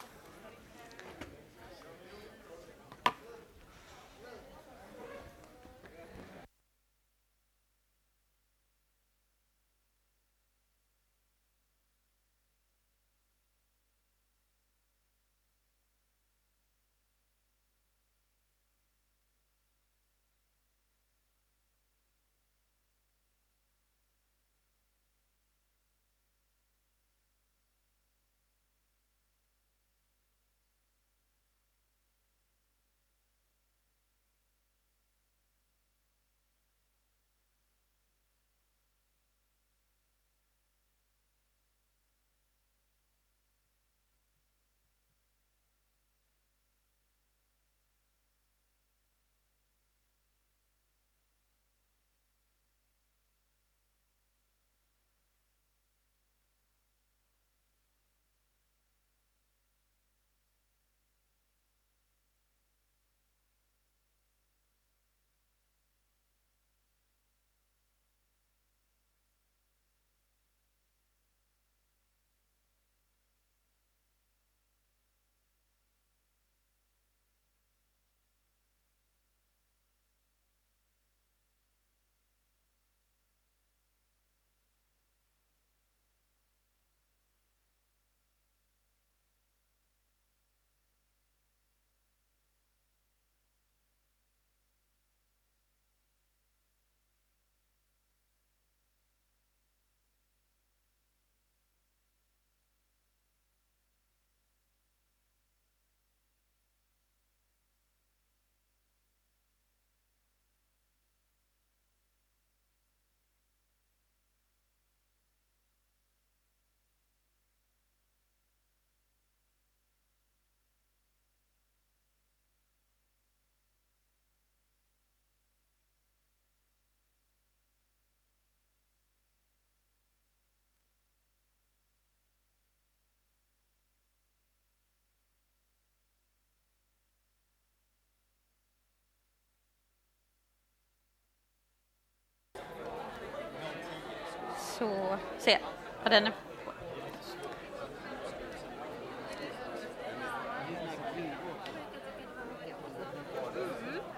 [144.82, 145.58] Så se
[146.02, 146.36] vad den är på.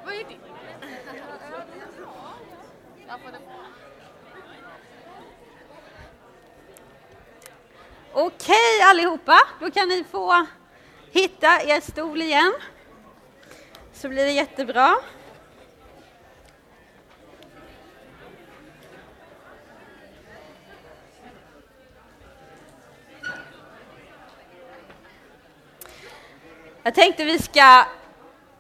[0.05, 0.37] Vad är det?
[8.12, 10.46] Okej allihopa, då kan ni få
[11.11, 12.53] hitta er stol igen.
[13.92, 14.96] Så blir det jättebra.
[26.87, 27.85] Jag tänkte vi ska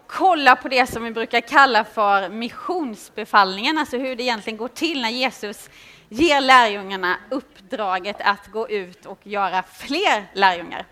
[0.06, 5.02] kolla på det som vi brukar kalla för missionsbefallningen, alltså hur det egentligen går till
[5.02, 5.70] när Jesus
[6.08, 10.86] ger lärjungarna uppdraget att gå ut och göra fler lärjungar.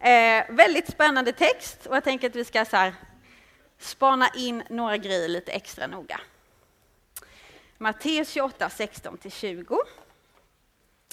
[0.00, 2.94] Eh, väldigt spännande text och jag tänker att vi ska så här,
[3.78, 6.20] spana in några grejer lite extra noga.
[7.78, 9.76] Matteus 28, 16-20.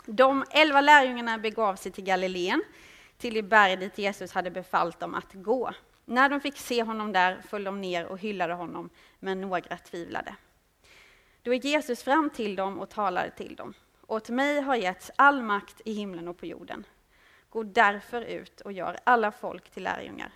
[0.05, 2.63] De elva lärjungarna begav sig till Galileen
[3.23, 5.71] till det berg dit Jesus hade befallt dem att gå.
[6.05, 10.35] När de fick se honom där föll de ner och hyllade honom, men några tvivlade.
[11.41, 13.73] Då gick Jesus fram till dem och talade till dem.
[14.07, 16.85] Åt mig har getts all makt i himlen och på jorden.
[17.49, 20.31] Gå därför ut och gör alla folk till lärjungar.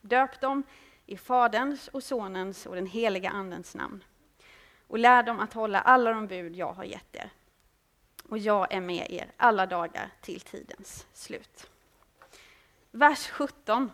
[0.00, 0.62] Döp dem
[1.06, 4.04] i Faderns och Sonens och den heliga Andens namn
[4.86, 7.30] och lär dem att hålla alla de bud jag har gett er.
[8.28, 11.70] Och jag är med er alla dagar till tidens slut.
[12.96, 13.90] Vers 17.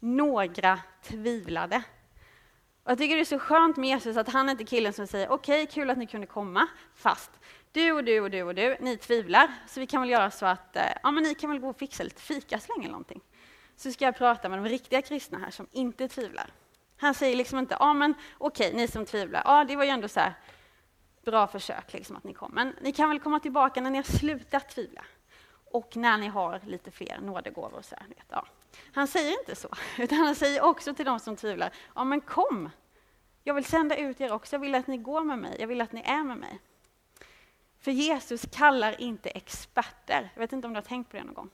[0.00, 1.82] Några tvivlade.
[2.82, 5.06] Och jag tycker det är så skönt med Jesus att han är inte killen som
[5.06, 7.30] säger okej, okay, kul att ni kunde komma, fast
[7.72, 10.46] du och du och du och du, ni tvivlar, så vi kan väl göra så
[10.46, 12.92] att eh, ja, men ni kan väl gå och fixa lite fika så länge eller
[12.92, 13.20] någonting.
[13.76, 16.50] Så ska jag prata med de riktiga kristna här som inte tvivlar.
[16.96, 19.90] Han säger liksom inte, ja men okej, okay, ni som tvivlar, ja det var ju
[19.90, 20.34] ändå så här,
[21.24, 24.18] bra försök liksom att ni kom, men ni kan väl komma tillbaka när ni har
[24.18, 25.04] slutat tvivla
[25.72, 27.78] och när ni har lite fler nådegåvor.
[27.78, 28.46] Och så här, vet, ja.
[28.92, 32.70] Han säger inte så, utan han säger också till de som tvivlar, ja men kom,
[33.44, 35.80] jag vill sända ut er också, jag vill att ni går med mig, jag vill
[35.80, 36.60] att ni är med mig.
[37.80, 41.34] För Jesus kallar inte experter, jag vet inte om du har tänkt på det någon
[41.34, 41.50] gång.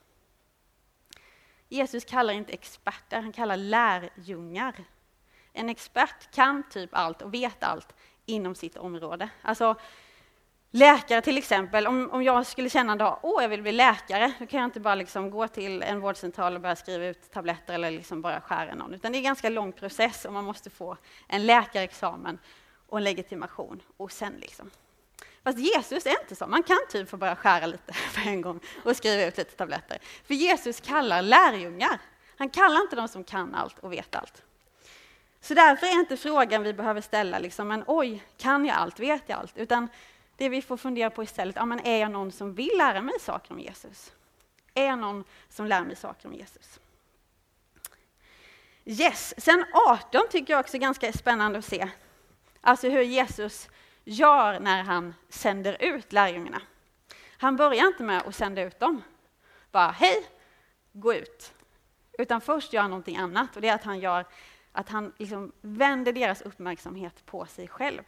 [1.69, 4.85] Jesus kallar inte experter, han kallar lärjungar.
[5.53, 7.95] En expert kan typ allt och vet allt
[8.27, 9.29] inom sitt område.
[9.43, 9.77] Alltså,
[10.71, 14.33] Läkare till exempel, om, om jag skulle känna en dag, åh jag vill bli läkare,
[14.39, 17.75] då kan jag inte bara liksom gå till en vårdcentral och börja skriva ut tabletter
[17.75, 20.71] eller liksom bara skära någon, utan det är en ganska lång process och man måste
[20.71, 20.97] få
[21.29, 22.39] en läkarexamen
[22.89, 24.71] och en legitimation och sen liksom.
[25.45, 28.61] Fast Jesus är inte så, man kan typ få börja skära lite på en gång
[28.85, 29.99] och skriva ut lite tabletter.
[30.25, 32.01] För Jesus kallar lärjungar,
[32.39, 34.43] han kallar inte de som kan allt och vet allt.
[35.41, 39.23] Så därför är inte frågan vi behöver ställa, liksom, men oj, kan jag allt, vet
[39.27, 39.59] jag allt?
[39.59, 39.89] Utan
[40.39, 43.21] det vi får fundera på istället, ja, men är jag någon som vill lära mig
[43.21, 44.13] saker om Jesus?
[44.75, 46.81] Är jag någon som lär mig saker om Jesus?
[48.85, 51.89] Yes, sen 18 tycker jag också är ganska spännande att se.
[52.61, 53.69] Alltså hur Jesus
[54.05, 56.63] gör när han sänder ut lärjungarna.
[57.39, 59.03] Han börjar inte med att sända ut dem.
[59.71, 60.27] Bara hej,
[60.93, 61.55] gå ut.
[62.19, 64.27] Utan först gör han någonting annat och det är att han, gör,
[64.73, 68.03] att han liksom vänder deras uppmärksamhet på sig själv.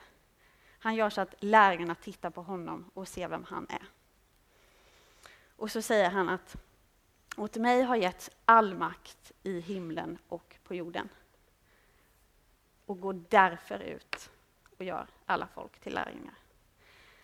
[0.82, 3.86] Han gör så att lärjungarna tittar på honom och ser vem han är.
[5.56, 6.56] Och så säger han att
[7.36, 11.08] åt mig har getts all makt i himlen och på jorden.
[12.86, 14.30] Och går därför ut
[14.78, 16.34] och gör alla folk till lärjungar.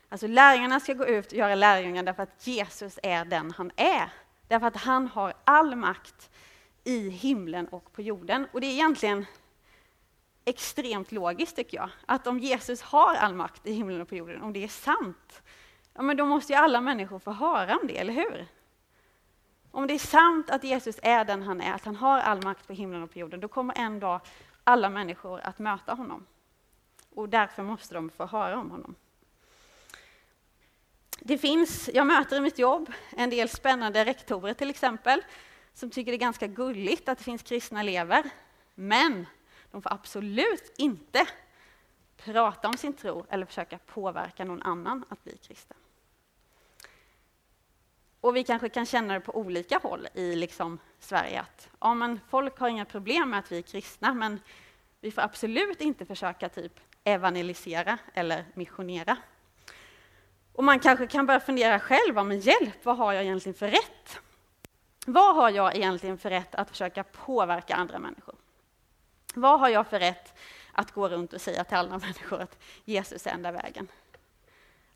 [0.08, 4.12] Alltså lärjungarna ska gå ut och göra lärjungar därför att Jesus är den han är.
[4.48, 6.30] Därför att han har all makt
[6.84, 8.46] i himlen och på jorden.
[8.52, 9.26] Och det är egentligen
[10.46, 11.90] extremt logiskt tycker jag.
[12.06, 15.42] Att om Jesus har all makt i himlen och på jorden, om det är sant,
[15.94, 18.46] ja, men då måste ju alla människor få höra om det, eller hur?
[19.70, 22.66] Om det är sant att Jesus är den han är, att han har all makt
[22.66, 24.20] på himlen och på jorden, då kommer en dag
[24.64, 26.26] alla människor att möta honom.
[27.14, 28.94] Och därför måste de få höra om honom.
[31.20, 35.22] Det finns, jag möter i mitt jobb en del spännande rektorer till exempel,
[35.74, 38.30] som tycker det är ganska gulligt att det finns kristna elever.
[38.74, 39.26] Men
[39.70, 41.26] de får absolut inte
[42.16, 45.76] prata om sin tro eller försöka påverka någon annan att bli kristen.
[48.20, 52.20] Och vi kanske kan känna det på olika håll i liksom Sverige att ja, men
[52.28, 54.40] folk har inga problem med att vi är kristna, men
[55.00, 59.16] vi får absolut inte försöka typ evangelisera eller missionera.
[60.52, 64.20] Och man kanske kan börja fundera själv, men hjälp, vad har jag egentligen för rätt?
[65.06, 68.35] Vad har jag egentligen för rätt att försöka påverka andra människor?
[69.36, 70.34] Vad har jag för rätt
[70.72, 73.88] att gå runt och säga till alla människor att Jesus är enda vägen?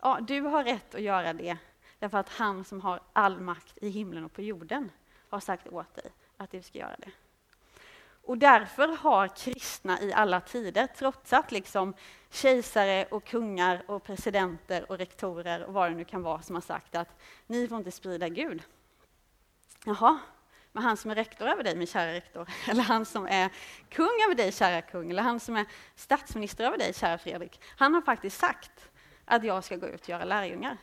[0.00, 1.56] Ja, du har rätt att göra det
[1.98, 4.90] därför att han som har all makt i himlen och på jorden
[5.28, 7.10] har sagt åt dig att du ska göra det.
[8.22, 11.94] Och därför har kristna i alla tider trotsat liksom
[12.30, 16.62] kejsare och kungar och presidenter och rektorer och vad det nu kan vara som har
[16.62, 18.62] sagt att ni får inte sprida Gud.
[19.84, 20.18] Jaha,
[20.72, 23.50] men han som är rektor över dig, min kära rektor, eller han som är
[23.88, 27.94] kung över dig, kära kung, eller han som är statsminister över dig, kära Fredrik, han
[27.94, 28.90] har faktiskt sagt
[29.24, 30.76] att jag ska gå ut och göra lärjungar.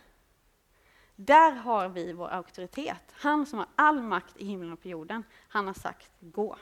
[1.15, 3.03] Där har vi vår auktoritet.
[3.11, 6.57] Han som har all makt i himlen och på jorden, han har sagt gå.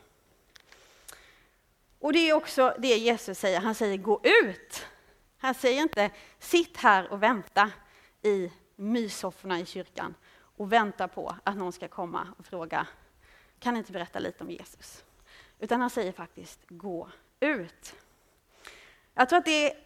[1.99, 4.85] Och det är också det Jesus säger, han säger gå ut.
[5.37, 6.09] Han säger inte
[6.39, 7.71] sitt här och vänta
[8.21, 12.87] i myssofforna i kyrkan och vänta på att någon ska komma och fråga
[13.59, 15.03] kan ni inte berätta lite om Jesus?
[15.59, 17.95] Utan han säger faktiskt gå ut.
[19.13, 19.77] Jag tror att det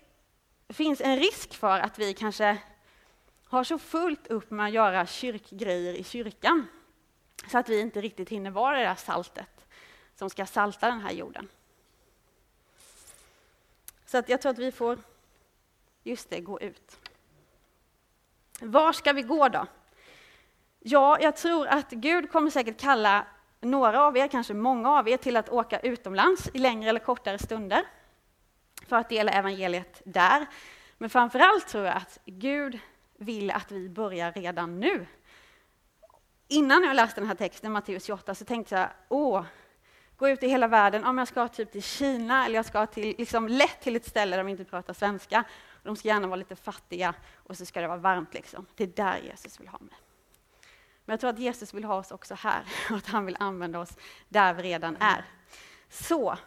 [0.70, 2.58] finns en risk för att vi kanske
[3.46, 6.68] har så fullt upp med att göra kyrkgrejer i kyrkan
[7.52, 9.66] så att vi inte riktigt hinner vara det där saltet
[10.16, 11.48] som ska salta den här jorden.
[14.06, 15.00] Så att jag tror att vi får,
[16.04, 16.98] just det, gå ut.
[18.62, 19.68] Var ska vi gå då?
[20.80, 23.28] Ja, jag tror att Gud kommer säkert kalla
[23.62, 27.40] några av er, kanske många av er, till att åka utomlands i längre eller kortare
[27.40, 27.84] stunder
[28.88, 30.46] för att dela evangeliet där.
[30.98, 32.80] Men framför allt tror jag att Gud
[33.18, 35.06] vill att vi börjar redan nu.
[36.48, 39.44] Innan jag läste den här texten, Matteus 28, så tänkte jag, åh,
[40.18, 43.16] gå ut i hela världen, om jag ska typ till Kina eller jag ska till,
[43.18, 45.44] liksom, lätt till ett ställe där de inte pratar svenska.
[45.84, 48.34] De ska gärna vara lite fattiga och så ska det vara varmt.
[48.34, 48.66] Liksom.
[48.76, 49.98] Det är där Jesus vill ha mig.
[51.10, 53.80] Men jag tror att Jesus vill ha oss också här och att han vill använda
[53.80, 53.98] oss
[54.28, 55.26] där vi redan är.
[55.90, 56.38] Så,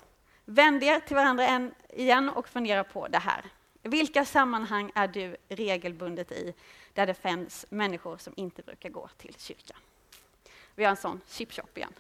[0.45, 3.45] vänd er till varandra igen och fundera på det här.
[3.83, 6.55] Vilka sammanhang är du regelbundet i
[6.93, 9.77] där det finns människor som inte brukar gå till kyrkan?
[10.75, 11.93] Vi har en sån chipshop igen.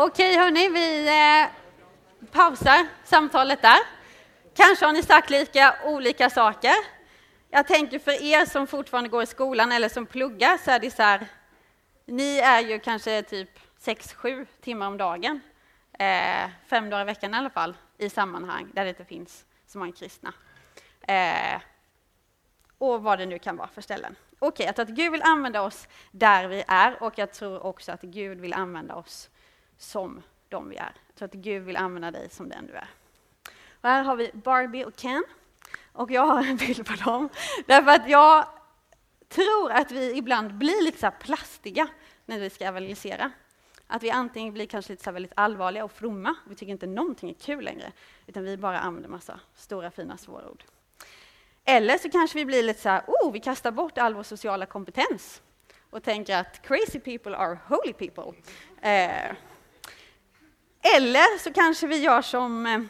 [0.00, 1.48] Okej hörni, vi eh,
[2.30, 3.78] pausar samtalet där.
[4.54, 6.74] Kanske har ni sagt lika olika saker.
[7.50, 10.90] Jag tänker för er som fortfarande går i skolan eller som pluggar så är det
[10.90, 11.26] så här,
[12.06, 15.40] ni är ju kanske typ 6-7 timmar om dagen,
[15.98, 19.78] eh, fem dagar i veckan i alla fall, i sammanhang där det inte finns så
[19.78, 20.32] många kristna.
[21.02, 21.60] Eh,
[22.78, 24.16] och vad det nu kan vara för ställen.
[24.38, 27.66] Okej, okay, jag tror att Gud vill använda oss där vi är och jag tror
[27.66, 29.30] också att Gud vill använda oss
[29.78, 30.92] som de vi är.
[31.06, 32.88] Jag tror att Gud vill använda dig som den du är.
[33.80, 35.24] Och här har vi Barbie och Ken.
[35.92, 37.28] Och jag har en bild på dem.
[37.66, 38.46] Därför att jag
[39.28, 41.88] tror att vi ibland blir lite så plastiga
[42.26, 43.30] när vi ska evangelisera.
[43.86, 47.30] Att vi antingen blir kanske lite så väldigt allvarliga och fromma, vi tycker inte någonting
[47.30, 47.92] är kul längre,
[48.26, 50.64] utan vi bara använder massa stora fina svåra ord.
[51.64, 54.66] Eller så kanske vi blir lite så här, oh, vi kastar bort all vår sociala
[54.66, 55.42] kompetens
[55.90, 58.38] och tänker att crazy people are holy people.
[58.80, 59.36] Eh,
[60.80, 62.80] eller så kanske vi gör som eh,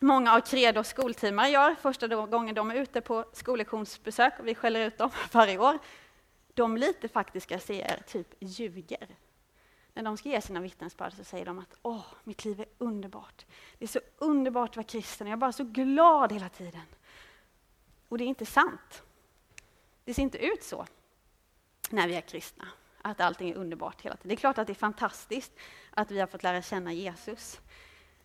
[0.00, 4.86] många av Credos skoltimmar gör första gången de är ute på skollektionsbesök och vi skäller
[4.86, 5.78] ut dem varje år.
[6.54, 9.08] De lite faktiska ser typ ljuger.
[9.94, 13.46] När de ska ge sina vittnesbörd så säger de att åh, mitt liv är underbart.
[13.78, 16.82] Det är så underbart att vara kristen, jag är bara så glad hela tiden.
[18.08, 19.02] Och det är inte sant.
[20.04, 20.86] Det ser inte ut så
[21.90, 22.68] när vi är kristna
[23.02, 24.28] att allting är underbart hela tiden.
[24.28, 25.52] Det är klart att det är fantastiskt
[25.96, 27.60] att vi har fått lära känna Jesus.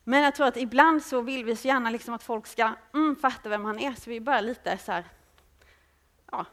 [0.03, 3.15] Men jag tror att ibland så vill vi så gärna liksom att folk ska mm,
[3.15, 5.03] fatta vem han är, så vi bara lite så här,
[6.31, 6.45] ja,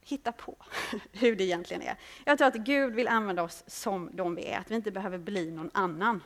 [0.00, 0.56] hitta på
[1.12, 1.96] hur det egentligen är.
[2.24, 5.18] Jag tror att Gud vill använda oss som de vi är, att vi inte behöver
[5.18, 6.22] bli någon annan.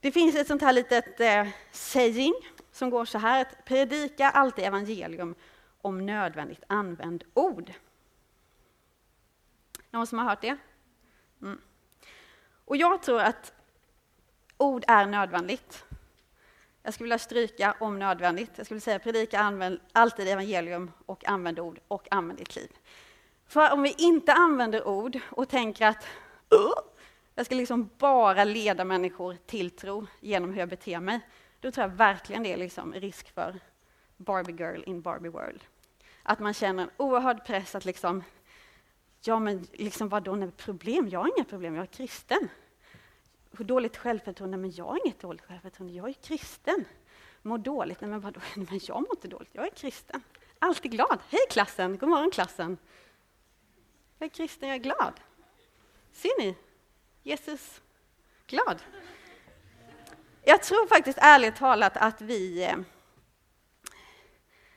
[0.00, 2.34] Det finns ett sånt här litet eh, saying
[2.72, 5.34] som går så här, att predika alltid evangelium
[5.80, 7.72] om nödvändigt använd ord.
[9.90, 10.56] Någon som har hört det?
[11.42, 11.60] Mm.
[12.70, 13.52] Och jag tror att
[14.56, 15.84] ord är nödvändigt.
[16.82, 18.50] Jag skulle vilja stryka om nödvändigt.
[18.56, 22.70] Jag skulle säga predika använd, alltid evangelium och använd ord och använd ditt liv.
[23.46, 26.04] För om vi inte använder ord och tänker att
[26.54, 26.72] uh,
[27.34, 31.20] jag ska liksom bara leda människor till tro genom hur jag beter mig,
[31.60, 33.60] då tror jag verkligen det är liksom risk för
[34.16, 35.64] Barbie girl in Barbie world.
[36.22, 38.22] Att man känner en oerhörd press att liksom
[39.22, 41.08] Ja, men liksom vadå, nej, problem?
[41.08, 42.48] Jag har inga problem, jag är kristen.
[43.50, 44.56] Hur dåligt självförtroende?
[44.56, 46.84] Men jag har inget dåligt självförtroende, jag är kristen.
[47.42, 48.00] Mår dåligt?
[48.00, 50.22] Nej, men vadå, nej, men jag mår inte dåligt, jag är kristen.
[50.58, 51.18] Alltid glad.
[51.28, 52.78] Hej klassen, god morgon klassen.
[54.18, 55.20] Jag är kristen, jag är glad.
[56.12, 56.56] Ser ni?
[57.22, 57.80] Jesus,
[58.46, 58.82] glad.
[60.44, 62.76] Jag tror faktiskt ärligt talat att vi, eh,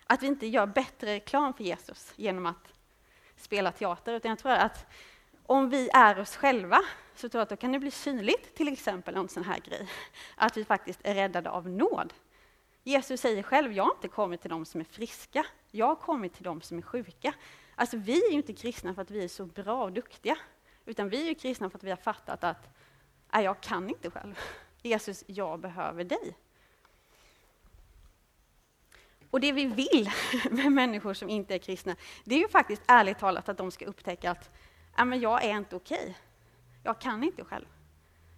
[0.08, 2.73] att vi inte gör bättre reklam för Jesus genom att
[3.44, 4.86] spela teater, utan jag tror att
[5.46, 6.80] om vi är oss själva
[7.16, 9.90] så tror jag att då kan det bli synligt, till exempel en sån här grej,
[10.36, 12.14] att vi faktiskt är räddade av nåd.
[12.84, 16.34] Jesus säger själv, jag har inte kommit till dem som är friska, jag har kommit
[16.34, 17.34] till dem som är sjuka.
[17.76, 20.38] Alltså vi är ju inte kristna för att vi är så bra och duktiga,
[20.86, 22.70] utan vi är ju kristna för att vi har fattat att
[23.34, 24.40] nej, jag kan inte själv.
[24.82, 26.36] Jesus, jag behöver dig.
[29.34, 30.12] Och det vi vill
[30.52, 33.86] med människor som inte är kristna, det är ju faktiskt ärligt talat att de ska
[33.86, 34.50] upptäcka att
[34.98, 36.18] ja, men jag är inte okej.
[36.84, 37.66] Jag kan inte själv.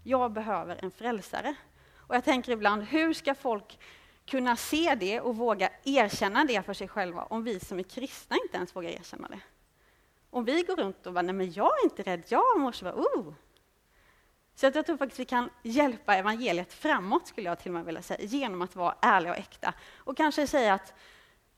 [0.04, 1.56] Jag behöver en frälsare.
[1.96, 3.80] Och jag tänker ibland, hur ska folk
[4.26, 8.38] kunna se det och våga erkänna det för sig själva om vi som är kristna
[8.44, 9.40] inte ens vågar erkänna det?
[10.30, 12.86] Om vi går runt och bara, nej men jag är inte rädd, jag mår så
[12.86, 13.34] bra, oh.
[14.56, 18.02] Så jag tror faktiskt vi kan hjälpa evangeliet framåt, skulle jag till och med vilja
[18.02, 19.74] säga, genom att vara ärliga och äkta.
[19.96, 20.94] Och kanske säga att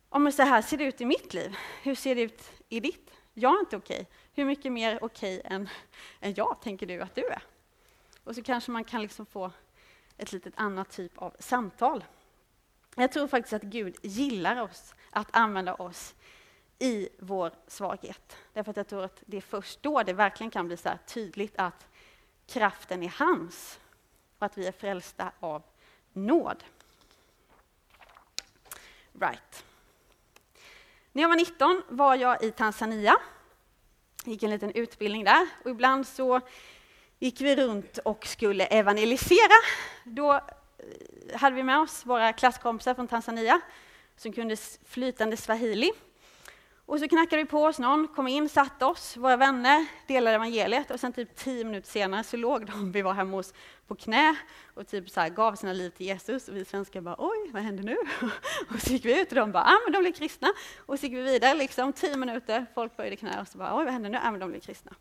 [0.10, 3.12] om så här ser det ut i mitt liv, hur ser det ut i ditt?
[3.34, 4.08] Jag är inte okej.
[4.34, 5.70] Hur mycket mer okej än,
[6.20, 7.42] än jag tänker du att du är?
[8.24, 9.52] Och så kanske man kan liksom få
[10.18, 12.04] ett litet annat typ av samtal.
[12.96, 16.16] Jag tror faktiskt att Gud gillar oss, att använda oss
[16.80, 18.38] i vår svaghet.
[18.54, 21.54] Därför att jag tror att det är först då det verkligen kan bli så tydligt
[21.58, 21.88] att
[22.48, 23.80] kraften är hans
[24.40, 25.64] och att vi är frälsta av
[26.14, 26.64] nåd.
[29.20, 29.64] Right.
[31.12, 33.18] När jag var 19 var jag i Tanzania.
[34.26, 36.42] gick en liten utbildning där och ibland så
[37.20, 39.56] gick vi runt och skulle evangelisera.
[40.04, 40.42] Då eh,
[41.40, 43.62] hade vi med oss våra klasskompisar från Tanzania
[44.18, 45.92] som kunde flytande swahili.
[46.88, 50.92] Och så knackade vi på oss någon, kom in, satte oss, våra vänner, delade evangeliet
[50.92, 53.54] och sen typ tio minuter senare så låg de vi var hemma hos
[53.88, 54.36] på knä
[54.74, 57.64] och typ så här, gav sina liv till Jesus och vi svenskar bara oj, vad
[57.64, 57.98] händer nu?
[58.70, 60.54] och så gick vi ut och de bara, ah, men de blev kristna.
[60.86, 63.84] Och så gick vi vidare, liksom tio minuter, folk böjde knä och så bara, oj,
[63.84, 64.18] vad händer nu?
[64.24, 64.92] Ah, men de blev kristna.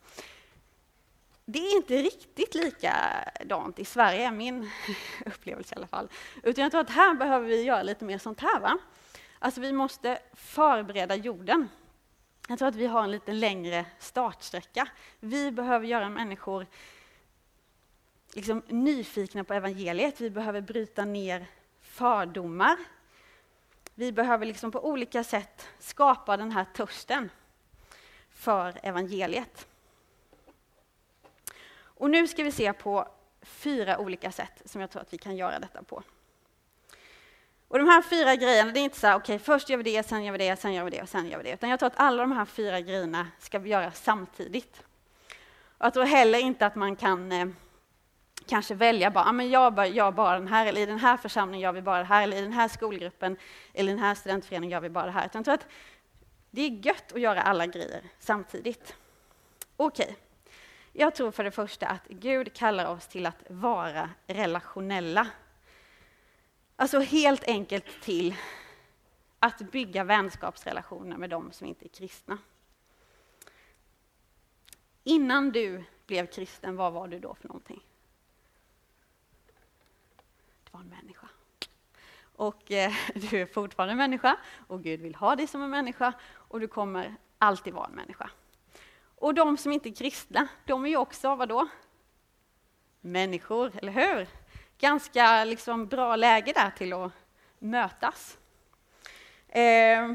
[1.45, 4.70] Det är inte riktigt likadant i Sverige, min
[5.26, 6.09] upplevelse i alla fall.
[6.43, 8.61] Utan jag tror att här behöver vi göra lite mer sånt här.
[8.61, 8.78] Va?
[9.47, 11.68] Alltså vi måste förbereda jorden.
[12.49, 14.88] Jag tror att vi har en lite längre startsträcka.
[15.20, 16.66] Vi behöver göra människor
[18.34, 20.20] liksom nyfikna på evangeliet.
[20.20, 21.47] Vi behöver bryta ner
[21.80, 22.76] fördomar.
[23.94, 27.30] Vi behöver liksom på olika sätt skapa den här törsten
[28.30, 29.68] för evangeliet.
[31.76, 33.09] Och nu ska vi se på
[33.42, 36.03] fyra olika sätt som jag tror att vi kan göra detta på.
[37.69, 39.83] Och de här fyra grejerna, det är inte så här, okej, okay, först gör vi
[39.83, 41.55] det, sen gör vi det, sen gör vi det och sen gör vi det.
[41.55, 44.83] Utan jag tror att alla de här fyra grejerna ska vi göra samtidigt.
[45.79, 47.47] Och jag tror heller inte att man kan eh,
[48.47, 51.61] kanske välja bara, ah, men jag gör bara den här, eller i den här församlingen
[51.61, 53.37] gör vi bara det här, eller i den här skolgruppen,
[53.75, 55.27] eller i den här studentföreningen gör vi bara det här.
[55.27, 55.67] Utan jag tror att
[56.51, 58.95] det är gött att göra alla grejer samtidigt.
[59.77, 60.05] Okej.
[60.05, 60.17] Okay.
[60.93, 65.27] Jag tror för det första att Gud kallar oss till att vara relationella
[66.77, 68.37] Alltså helt enkelt till
[69.39, 72.39] att bygga vänskapsrelationer med de som inte är kristna.
[75.05, 77.83] Innan du blev kristen, vad var du då för någonting?
[80.64, 81.29] Du var en människa.
[82.37, 86.12] Och eh, du är fortfarande en människa och Gud vill ha dig som en människa
[86.33, 88.31] och du kommer alltid vara en människa.
[89.18, 91.68] Och de som inte är kristna, de är ju också, vadå?
[93.01, 94.29] Människor, eller hur?
[94.79, 97.12] Ganska liksom bra läge där till att
[97.59, 98.39] mötas.
[99.49, 100.12] Eh,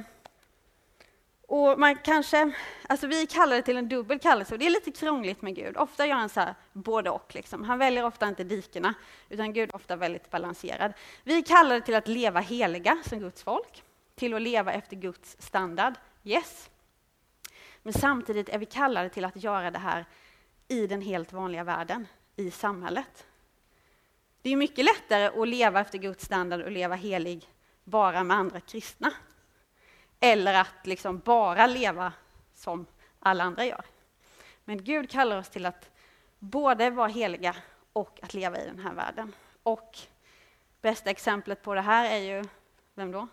[1.48, 2.52] och man kanske,
[2.90, 5.78] alltså vi kallar det till en dubbel kallelse och det är lite krångligt med Gud.
[5.78, 7.36] Ofta gör han så här både och.
[7.36, 7.64] Liksom.
[7.64, 8.94] Han väljer ofta inte dikena,
[9.30, 10.94] utan Gud är ofta väldigt balanserad.
[11.24, 13.84] Vi kallar det till att leva heliga som Guds folk,
[14.16, 15.94] till att leva efter Guds standard.
[16.24, 16.70] Yes.
[17.84, 20.06] Men samtidigt är vi kallade till att göra det här
[20.68, 23.26] i den helt vanliga världen, i samhället.
[24.42, 27.48] Det är mycket lättare att leva efter Guds standard och leva helig
[27.84, 29.14] bara med andra kristna.
[30.20, 32.14] Eller att liksom bara leva
[32.54, 32.86] som
[33.20, 33.86] alla andra gör.
[34.66, 35.90] Men Gud kallar oss till att
[36.40, 37.56] både vara heliga
[37.94, 39.34] och att leva i den här världen.
[39.64, 39.98] Och
[40.82, 42.44] bästa exemplet på det här är ju,
[42.94, 43.28] vem då?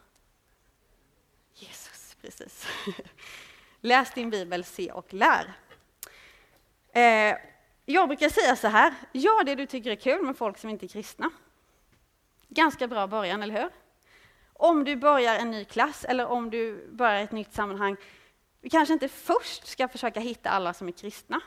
[1.55, 2.67] Jesus, precis.
[3.81, 5.53] Läs din bibel, se och lär.
[6.93, 7.39] Eh,
[7.91, 10.87] jag brukar säga så här, gör det du tycker är kul med folk som inte
[10.87, 11.31] är kristna.
[12.49, 13.71] Ganska bra början, eller hur?
[14.53, 17.97] Om du börjar en ny klass eller om du börjar ett nytt sammanhang,
[18.61, 21.41] vi kanske inte först ska försöka hitta alla som är kristna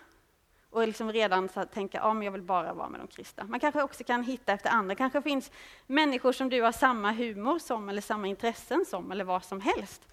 [0.69, 3.43] och liksom redan så tänka att ja, jag vill bara vara med de kristna.
[3.43, 4.95] Man kanske också kan hitta efter andra.
[4.95, 5.51] kanske finns
[5.87, 10.07] människor som du har samma humor som eller samma intressen som eller vad som helst.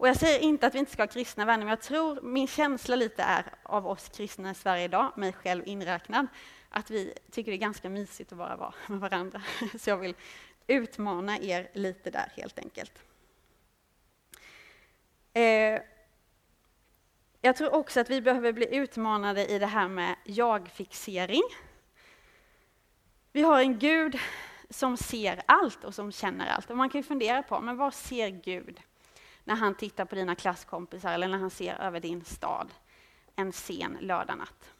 [0.00, 2.46] Och jag säger inte att vi inte ska ha kristna vänner, men jag tror min
[2.46, 6.26] känsla lite är av oss kristna i Sverige idag, mig själv inräknad,
[6.68, 9.42] att vi tycker det är ganska mysigt att bara vara med varandra.
[9.78, 10.14] Så jag vill
[10.66, 13.02] utmana er lite där helt enkelt.
[15.32, 15.80] Eh,
[17.40, 21.44] jag tror också att vi behöver bli utmanade i det här med jag-fixering.
[23.32, 24.18] Vi har en Gud
[24.70, 26.70] som ser allt och som känner allt.
[26.70, 28.80] Och man kan ju fundera på, men vad ser Gud?
[29.50, 32.68] När han tittar på dina klasskompisar eller när han ser över din stad
[33.36, 34.70] en sen lördagnatt.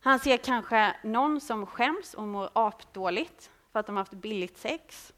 [0.00, 4.58] Han ser kanske någon som skäms och mår apdåligt för att de har haft billigt
[4.58, 5.12] sex.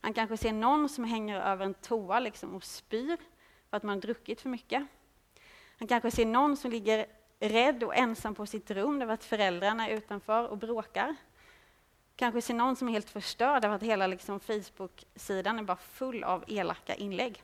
[0.00, 3.16] Han kanske ser någon som hänger över en toa liksom och spyr
[3.70, 4.86] för att man har druckit för mycket.
[5.78, 7.06] Han kanske ser någon som ligger
[7.40, 11.16] rädd och ensam på sitt rum därför att föräldrarna är utanför och bråkar.
[12.16, 16.24] Kanske ser någon som är helt förstörd därför att hela liksom Facebook-sidan är bara full
[16.24, 17.42] av elaka inlägg.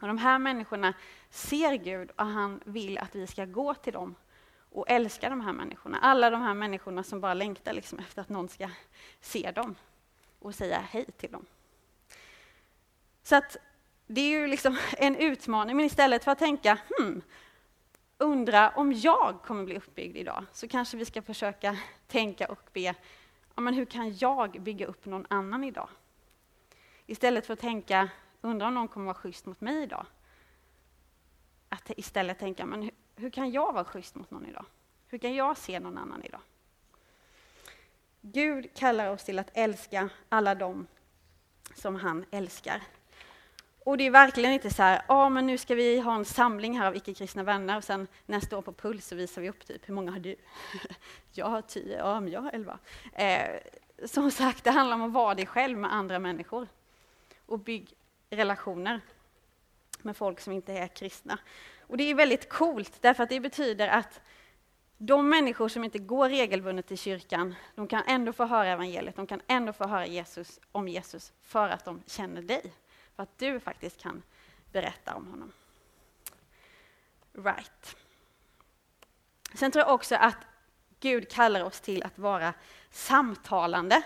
[0.00, 0.94] Och de här människorna
[1.30, 4.14] ser Gud och han vill att vi ska gå till dem
[4.70, 5.98] och älska de här människorna.
[5.98, 8.70] Alla de här människorna som bara längtar liksom efter att någon ska
[9.20, 9.74] se dem
[10.38, 11.46] och säga hej till dem.
[13.22, 13.56] Så att
[14.06, 17.22] det är ju liksom en utmaning, men istället för att tänka hmm,
[18.18, 22.94] undra om jag kommer bli uppbyggd idag, så kanske vi ska försöka tänka och be,
[23.54, 25.88] ja, men hur kan jag bygga upp någon annan idag?
[27.06, 30.06] Istället för att tänka, “Undrar om någon kommer vara schysst mot mig idag.
[31.68, 34.64] Att istället tänka, men hur, hur kan jag vara schysst mot någon idag?
[35.08, 36.40] Hur kan jag se någon annan idag?
[38.20, 40.86] Gud kallar oss till att älska alla dem
[41.74, 42.82] som han älskar.
[43.84, 46.78] Och det är verkligen inte så här, ja men nu ska vi ha en samling
[46.78, 49.88] här av icke-kristna vänner och sen nästa år på Puls så visar vi upp typ,
[49.88, 50.36] hur många har du?
[51.32, 52.78] jag har tio, ja men jag har elva.
[53.12, 53.60] Eh,
[54.04, 56.68] som sagt, det handlar om att vara dig själv med andra människor
[57.46, 57.94] och bygg
[58.30, 59.00] relationer
[60.02, 61.38] med folk som inte är kristna.
[61.80, 64.20] Och det är väldigt coolt därför att det betyder att
[64.98, 69.26] de människor som inte går regelbundet till kyrkan, de kan ändå få höra evangeliet, de
[69.26, 72.72] kan ändå få höra Jesus, om Jesus för att de känner dig.
[73.16, 74.22] För att du faktiskt kan
[74.72, 75.52] berätta om honom.
[77.32, 77.96] Right.
[79.54, 80.36] Sen tror jag också att
[81.00, 82.54] Gud kallar oss till att vara
[82.90, 84.02] samtalande.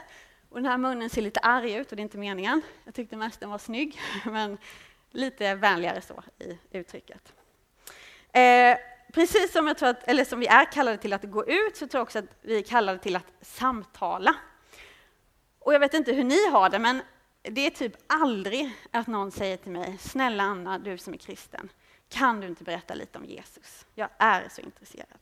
[0.48, 2.62] Och den här munnen ser lite arg ut och det är inte meningen.
[2.84, 4.58] Jag tyckte mest den var snygg, men
[5.10, 7.32] lite vänligare så i uttrycket.
[8.32, 8.78] Eh,
[9.12, 11.86] precis som, jag tror att, eller som vi är kallade till att gå ut, så
[11.86, 14.34] tror jag också att vi är kallade till att samtala.
[15.58, 17.02] Och jag vet inte hur ni har det, men
[17.50, 21.68] det är typ aldrig att någon säger till mig, snälla Anna, du som är kristen,
[22.08, 23.86] kan du inte berätta lite om Jesus?
[23.94, 25.18] Jag är så intresserad.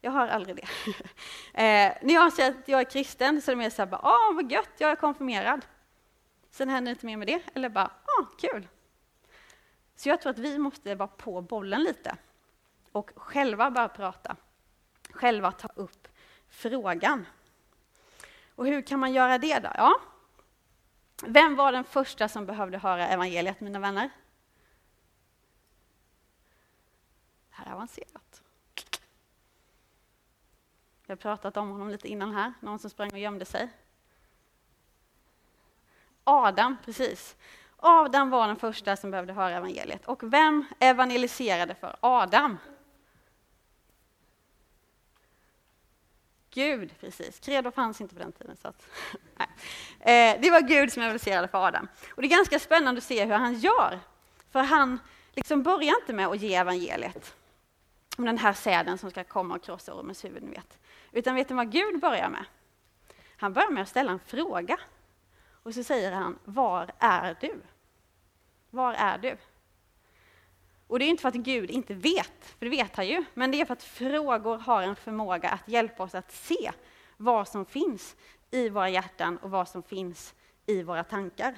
[0.00, 0.62] Jag har aldrig det.
[1.54, 4.34] eh, när jag säger att jag är kristen så är det mer så här, åh
[4.34, 5.66] vad gött, jag är konfirmerad.
[6.50, 8.68] Sen händer det inte mer med det, eller bara, åh kul.
[9.96, 12.16] Så jag tror att vi måste vara på bollen lite
[12.92, 14.36] och själva bara prata.
[15.10, 16.08] Själva ta upp
[16.48, 17.26] frågan.
[18.54, 19.68] Och hur kan man göra det då?
[19.74, 20.00] Ja,
[21.22, 24.10] vem var den första som behövde höra evangeliet, mina vänner?
[27.48, 28.42] Det här är avancerat.
[31.06, 33.68] Vi har pratat om honom lite innan här, någon som sprang och gömde sig.
[36.24, 37.36] Adam, precis.
[37.76, 40.06] Adam var den första som behövde höra evangeliet.
[40.06, 42.58] Och vem evangeliserade för Adam?
[46.56, 47.40] Gud, precis.
[47.40, 48.56] Credo fanns inte på den tiden.
[48.56, 48.86] Så att,
[50.00, 51.88] eh, det var Gud som evangeliserade för Adam.
[52.10, 54.00] Och det är ganska spännande att se hur han gör.
[54.50, 54.98] För han
[55.32, 57.34] liksom börjar inte med att ge evangeliet
[58.18, 60.78] om den här säden som ska komma och krossa ormens huvud, ni vet.
[61.12, 62.44] Utan vet ni vad Gud börjar med?
[63.36, 64.78] Han börjar med att ställa en fråga.
[65.62, 67.60] Och så säger han, var är du?
[68.70, 69.36] Var är du?
[70.86, 73.50] Och det är inte för att Gud inte vet, för det vet han ju, men
[73.50, 76.72] det är för att frågor har en förmåga att hjälpa oss att se
[77.16, 78.16] vad som finns
[78.50, 80.34] i våra hjärtan och vad som finns
[80.66, 81.54] i våra tankar.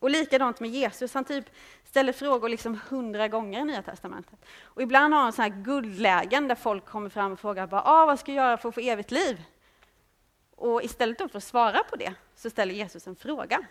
[0.00, 1.44] Och likadant med Jesus, han typ
[1.84, 4.38] ställer frågor liksom hundra gånger i Nya Testamentet.
[4.62, 8.06] Och ibland har han sådana här guldlägen där folk kommer fram och frågar bara, ah,
[8.06, 9.42] vad ska jag göra för att få evigt liv?
[10.56, 13.66] Och istället för att svara på det så ställer Jesus en fråga.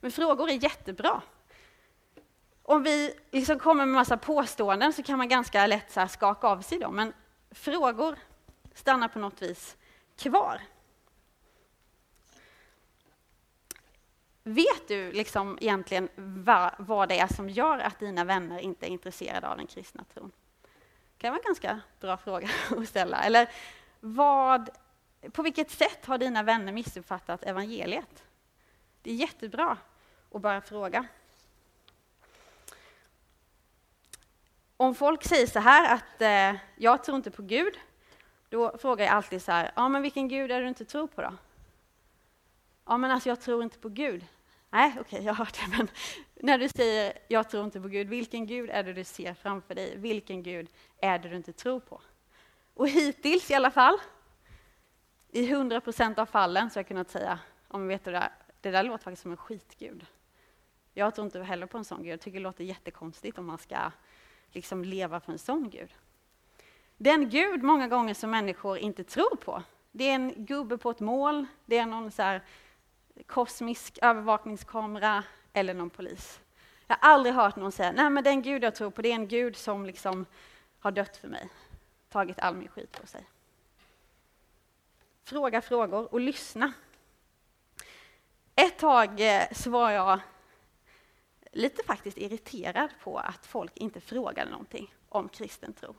[0.00, 1.22] Men frågor är jättebra,
[2.68, 6.60] om vi liksom kommer med massa påståenden så kan man ganska lätt så skaka av
[6.60, 7.12] sig dem, men
[7.50, 8.18] frågor
[8.74, 9.76] stannar på något vis
[10.16, 10.60] kvar.
[14.42, 18.90] Vet du liksom egentligen vad, vad det är som gör att dina vänner inte är
[18.90, 20.32] intresserade av den kristna tron?
[20.62, 23.22] Det kan vara en ganska bra fråga att ställa.
[23.22, 23.50] Eller
[24.00, 24.70] vad,
[25.32, 28.24] på vilket sätt har dina vänner missuppfattat evangeliet?
[29.02, 29.76] Det är jättebra
[30.34, 31.06] att bara fråga.
[34.80, 37.78] Om folk säger så här att eh, jag tror inte på Gud,
[38.48, 41.06] då frågar jag alltid så här, ja men vilken Gud är det du inte tror
[41.06, 41.34] på då?
[42.86, 44.26] Ja men alltså jag tror inte på Gud.
[44.70, 45.88] Nej, okej, okay, jag har hört det, men
[46.34, 49.74] när du säger jag tror inte på Gud, vilken Gud är det du ser framför
[49.74, 49.96] dig?
[49.96, 50.68] Vilken Gud
[51.00, 52.00] är det du inte tror på?
[52.74, 53.98] Och hittills i alla fall,
[55.30, 58.32] i hundra procent av fallen så har jag kunnat säga, om vet du det, där,
[58.60, 60.06] det där låter faktiskt som en skitgud.
[60.94, 63.58] Jag tror inte heller på en sån Gud, jag tycker det låter jättekonstigt om man
[63.58, 63.90] ska
[64.52, 65.94] liksom leva för en sån Gud.
[66.96, 71.00] Den Gud många gånger som människor inte tror på, det är en gubbe på ett
[71.00, 72.42] mål, det är någon så här
[73.26, 76.40] kosmisk övervakningskamera eller någon polis.
[76.86, 79.14] Jag har aldrig hört någon säga, nej men den Gud jag tror på, det är
[79.14, 80.26] en Gud som liksom
[80.80, 81.48] har dött för mig,
[82.08, 83.24] tagit all min skit på sig.
[85.24, 86.72] Fråga frågor och lyssna.
[88.54, 90.20] Ett tag eh, så var jag
[91.52, 95.94] lite faktiskt irriterad på att folk inte frågade någonting om kristen tro.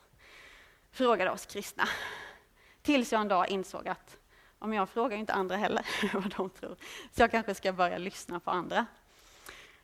[0.91, 1.84] Frågade oss kristna.
[2.82, 4.18] Tills jag en dag insåg att
[4.60, 6.76] om jag frågar inte andra heller vad de tror,
[7.12, 8.86] så jag kanske ska börja lyssna på andra.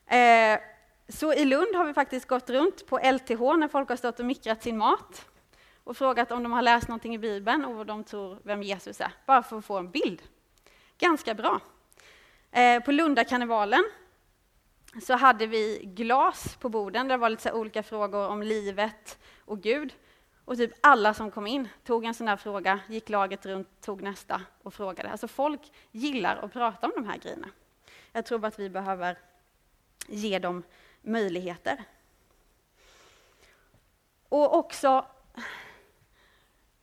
[0.06, 0.60] Eh,
[1.08, 4.26] så i Lund har vi faktiskt gått runt på LTH när folk har stått och
[4.26, 5.26] mikrat sin mat
[5.84, 9.02] och frågat om de har läst någonting i Bibeln och vad de tror vem Jesus
[9.02, 10.22] är, bara för att få en bild.
[10.98, 11.60] Ganska bra.
[12.52, 13.84] Eh, på Lundakarnevalen
[15.02, 19.62] så hade vi glas på borden där det var lite olika frågor om livet och
[19.62, 19.94] Gud.
[20.46, 24.02] Och typ alla som kom in tog en sån där fråga, gick laget runt, tog
[24.02, 25.10] nästa och frågade.
[25.10, 27.48] Alltså folk gillar att prata om de här grejerna.
[28.12, 29.18] Jag tror bara att vi behöver
[30.08, 30.64] ge dem
[31.02, 31.84] möjligheter.
[34.30, 35.06] Och också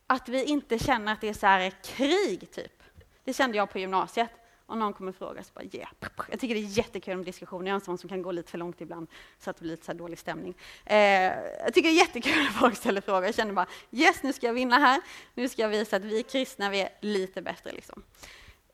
[0.07, 2.83] att vi inte känner att det är så här krig, typ.
[3.23, 4.29] Det kände jag på gymnasiet.
[4.65, 5.89] Om någon kommer och frågar så bara yeah.
[6.29, 7.65] Jag tycker det är jättekul med diskussioner.
[7.65, 9.07] Jag är en sån som kan gå lite för långt ibland
[9.39, 10.55] så att det blir lite så dålig stämning.
[10.85, 13.25] Eh, jag tycker det är jättekul när folk ställer frågor.
[13.25, 15.01] Jag känner bara yes, nu ska jag vinna här.
[15.33, 17.71] Nu ska jag visa att vi kristna vi är lite bättre.
[17.71, 18.03] Liksom.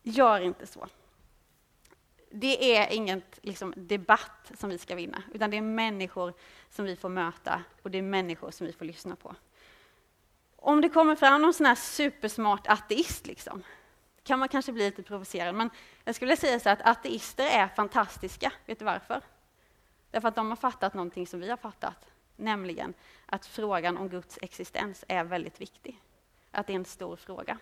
[0.02, 0.86] Gör inte så.
[2.30, 6.34] Det är ingen liksom, debatt som vi ska vinna, utan det är människor
[6.70, 9.34] som vi får möta och det är människor som vi får lyssna på.
[10.56, 13.62] Om det kommer fram någon sån här supersmart ateist, liksom,
[14.24, 15.54] kan man kanske bli lite provocerad.
[15.54, 15.70] Men
[16.04, 18.52] jag skulle säga så att ateister är fantastiska.
[18.66, 19.20] Vet du varför?
[20.10, 22.06] Därför att de har fattat någonting som vi har fattat,
[22.36, 22.94] nämligen
[23.26, 26.00] att frågan om Guds existens är väldigt viktig.
[26.50, 27.58] Att det är en stor fråga.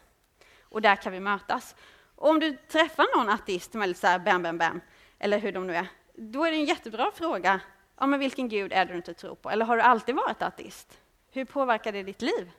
[0.62, 1.74] Och där kan vi mötas.
[2.14, 4.80] Och om du träffar någon ateist som är lite så här bam, bam, bam,
[5.18, 7.60] eller hur de nu är, då är det en jättebra fråga.
[7.98, 9.50] Ja, men vilken gud är det du inte tror på?
[9.50, 11.00] Eller har du alltid varit ateist?
[11.30, 12.50] Hur påverkar det ditt liv?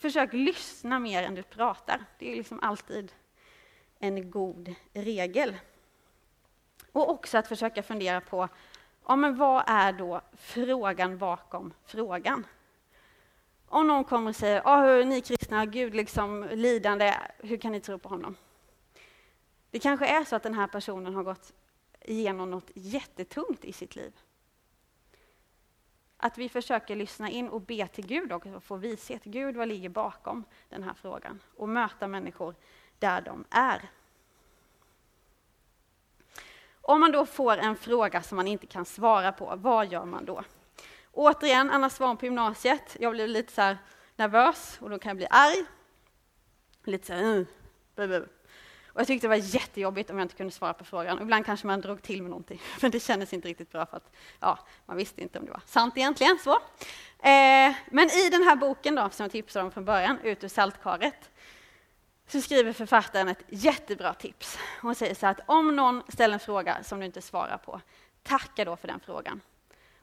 [0.00, 2.04] Försök lyssna mer än du pratar.
[2.18, 3.12] Det är liksom alltid
[3.98, 5.56] en god regel.
[6.92, 8.48] Och också att försöka fundera på
[9.06, 12.46] ja, men vad är då frågan bakom frågan?
[13.66, 17.98] Om någon kommer och säger ah, ni kristna, Gud liksom lidande, hur kan ni tro
[17.98, 18.36] på honom?
[19.70, 21.52] Det kanske är så att den här personen har gått
[22.00, 24.12] igenom något jättetungt i sitt liv.
[26.22, 29.24] Att vi försöker lyssna in och be till Gud och få vishet.
[29.24, 31.40] Gud, vad ligger bakom den här frågan?
[31.56, 32.54] Och möta människor
[32.98, 33.90] där de är.
[36.82, 40.24] Om man då får en fråga som man inte kan svara på, vad gör man
[40.24, 40.44] då?
[41.12, 42.96] Återigen, Anna Svahn på gymnasiet.
[43.00, 43.76] Jag blev lite så
[44.16, 45.64] nervös och då kan jag bli arg.
[46.84, 47.46] Lite så här, uh,
[48.92, 51.18] och jag tyckte det var jättejobbigt om jag inte kunde svara på frågan.
[51.18, 53.96] Och ibland kanske man drog till med någonting, men det kändes inte riktigt bra för
[53.96, 56.38] att ja, man visste inte om det var sant egentligen.
[56.38, 56.52] Så.
[57.18, 60.48] Eh, men i den här boken då, som jag tipsade om från början, Ut ur
[60.48, 61.30] saltkaret,
[62.26, 64.58] så skriver författaren ett jättebra tips.
[64.82, 67.80] Hon säger så att om någon ställer en fråga som du inte svarar på,
[68.22, 69.40] tacka då för den frågan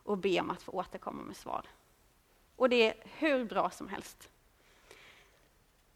[0.03, 1.65] och be om att få återkomma med svar.
[2.55, 4.29] Och det är hur bra som helst.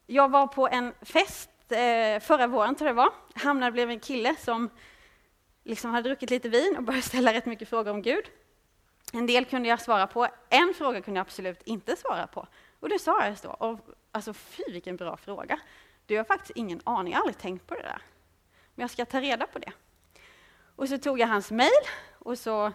[0.08, 4.00] Jag var på en fest Eh, förra våren, tror jag det var, hamnade blev en
[4.00, 4.70] kille som
[5.64, 8.26] liksom hade druckit lite vin och började ställa rätt mycket frågor om Gud.
[9.14, 12.48] En del kunde jag svara på, en fråga kunde jag absolut inte svara på.
[12.80, 13.50] Och det sa jag då.
[13.50, 13.80] Och,
[14.12, 15.60] alltså fy vilken bra fråga.
[16.06, 18.02] Du har faktiskt ingen aning, jag har aldrig tänkt på det där.
[18.76, 19.72] Men jag ska ta reda på det.
[20.76, 21.70] Och så tog jag hans mejl
[22.20, 22.72] och så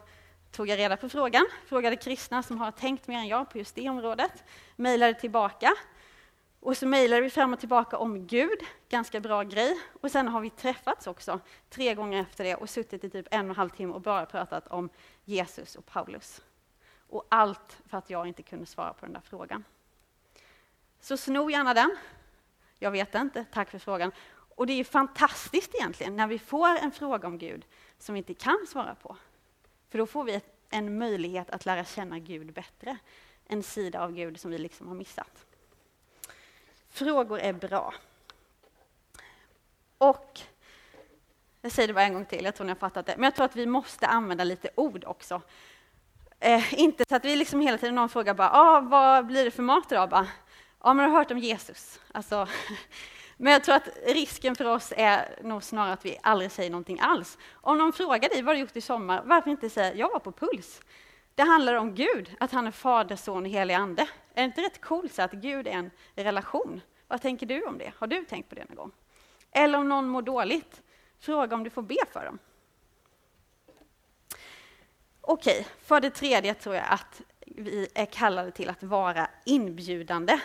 [0.52, 3.74] tog jag reda på frågan, frågade kristna som har tänkt mer än jag på just
[3.74, 4.44] det området,
[4.76, 5.72] mejlade tillbaka
[6.60, 9.80] och så mejlade vi fram och tillbaka om Gud, ganska bra grej.
[10.00, 13.40] Och sen har vi träffats också tre gånger efter det och suttit i typ en
[13.40, 14.88] och en halv timme och bara pratat om
[15.24, 16.42] Jesus och Paulus.
[17.08, 19.64] Och allt för att jag inte kunde svara på den där frågan.
[21.00, 21.96] Så sno gärna den.
[22.78, 24.12] Jag vet inte, tack för frågan.
[24.56, 27.66] Och det är ju fantastiskt egentligen när vi får en fråga om Gud
[27.98, 29.16] som vi inte kan svara på.
[29.88, 30.40] För då får vi
[30.70, 32.98] en möjlighet att lära känna Gud bättre.
[33.44, 35.45] En sida av Gud som vi liksom har missat.
[36.96, 37.94] Frågor är bra.
[39.98, 40.40] Och,
[41.62, 43.34] jag säger det bara en gång till, jag tror ni har fattat det, men jag
[43.34, 45.42] tror att vi måste använda lite ord också.
[46.40, 49.50] Eh, inte så att vi liksom hela tiden någon frågar bara, ah, vad blir det
[49.50, 50.08] för mat idag?
[50.08, 50.26] Bara,
[50.82, 52.00] ja, men har du hört om Jesus?
[52.12, 52.48] Alltså,
[53.36, 57.00] men jag tror att risken för oss är nog snarare att vi aldrig säger någonting
[57.00, 57.38] alls.
[57.52, 60.18] Om någon frågar dig vad har du gjort i sommar, varför inte säga jag var
[60.18, 60.80] på Puls?
[61.36, 64.02] Det handlar om Gud, att han är Fader, Son och helig Ande.
[64.02, 66.80] Är det inte rätt coolt så att Gud är en relation?
[67.08, 67.92] Vad tänker du om det?
[67.96, 68.92] Har du tänkt på det någon gång?
[69.50, 70.82] Eller om någon mår dåligt,
[71.18, 72.38] fråga om du får be för dem.
[75.20, 80.40] Okej, för det tredje tror jag att vi är kallade till att vara inbjudande.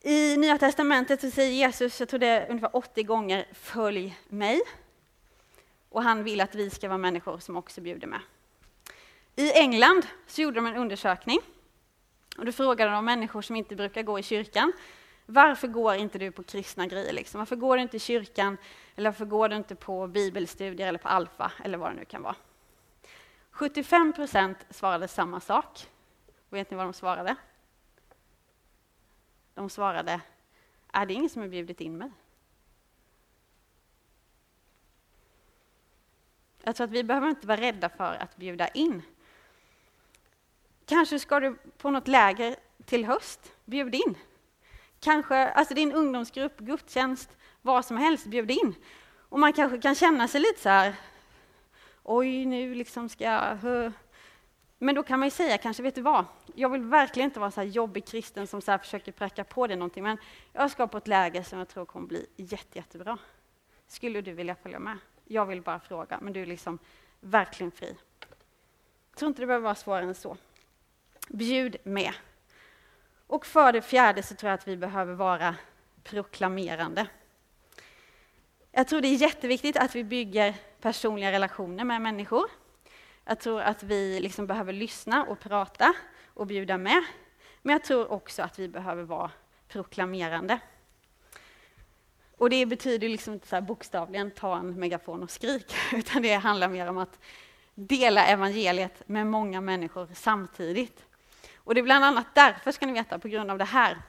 [0.00, 4.60] I Nya Testamentet så säger Jesus, jag tror det är ungefär 80 gånger, följ mig.
[5.88, 8.20] Och han vill att vi ska vara människor som också bjuder med.
[9.36, 11.38] I England så gjorde de en undersökning.
[12.38, 14.72] Och då frågade de människor som inte brukar gå i kyrkan,
[15.26, 17.12] varför går inte du på kristna grejer?
[17.12, 17.38] Liksom?
[17.38, 18.56] Varför går du inte i kyrkan?
[18.96, 22.22] Eller varför går du inte på bibelstudier eller på Alfa eller vad det nu kan
[22.22, 22.36] vara?
[23.50, 25.86] 75 procent svarade samma sak.
[26.48, 27.36] vet ni vad de svarade?
[29.54, 30.20] De svarade,
[30.92, 32.10] är det ingen som har bjudit in mig?
[36.62, 39.02] Jag tror att vi behöver inte vara rädda för att bjuda in.
[40.92, 44.14] Kanske ska du på något läger till höst, bjud in.
[45.00, 48.74] Kanske, alltså din ungdomsgrupp, gudstjänst, vad som helst, bjud in.
[49.28, 50.94] Och man kanske kan känna sig lite så här,
[52.02, 53.58] oj nu liksom ska jag...
[54.78, 56.24] Men då kan man ju säga kanske, vet du vad?
[56.54, 59.66] Jag vill verkligen inte vara så här jobbig kristen som så här försöker pracka på
[59.66, 60.18] dig någonting, men
[60.52, 63.18] jag ska på ett läger som jag tror kommer bli jätte, jättebra.
[63.86, 64.98] Skulle du vilja följa med?
[65.24, 66.78] Jag vill bara fråga, men du är liksom
[67.20, 67.96] verkligen fri.
[69.10, 70.36] Jag tror inte det behöver vara svårare än så.
[71.32, 72.12] Bjud med.
[73.26, 75.56] Och för det fjärde så tror jag att vi behöver vara
[76.02, 77.06] proklamerande.
[78.72, 82.50] Jag tror det är jätteviktigt att vi bygger personliga relationer med människor.
[83.24, 85.94] Jag tror att vi liksom behöver lyssna och prata
[86.26, 87.04] och bjuda med.
[87.62, 89.30] Men jag tror också att vi behöver vara
[89.68, 90.60] proklamerande.
[92.36, 96.68] Och det betyder liksom inte så bokstavligen ta en megafon och skrik, utan det handlar
[96.68, 97.18] mer om att
[97.74, 101.06] dela evangeliet med många människor samtidigt.
[101.64, 104.02] Och det är bland annat därför, ska ni veta, på grund av det här,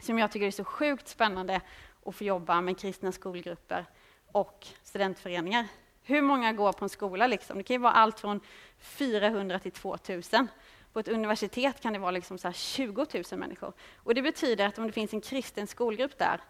[0.00, 1.60] som jag tycker är så sjukt spännande
[2.06, 3.86] att få jobba med kristna skolgrupper
[4.32, 5.66] och studentföreningar.
[6.02, 7.26] Hur många går på en skola?
[7.26, 7.58] Liksom?
[7.58, 8.40] Det kan ju vara allt från
[8.78, 10.48] 400 till 2000.
[10.92, 13.72] På ett universitet kan det vara liksom så 20 000 människor.
[13.96, 16.40] Och det betyder att om det finns en kristen skolgrupp där,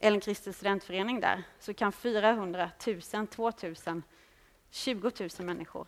[0.00, 4.02] eller en kristen studentförening där, så kan 400, 1000, 2000,
[4.70, 5.86] 20 000 människor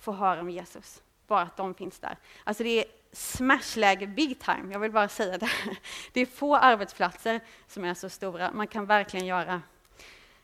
[0.00, 1.02] få höra om Jesus.
[1.26, 2.16] Bara att de finns där.
[2.44, 5.50] Alltså det är smashläge big time, jag vill bara säga det.
[6.12, 9.62] Det är få arbetsplatser som är så stora, man kan verkligen göra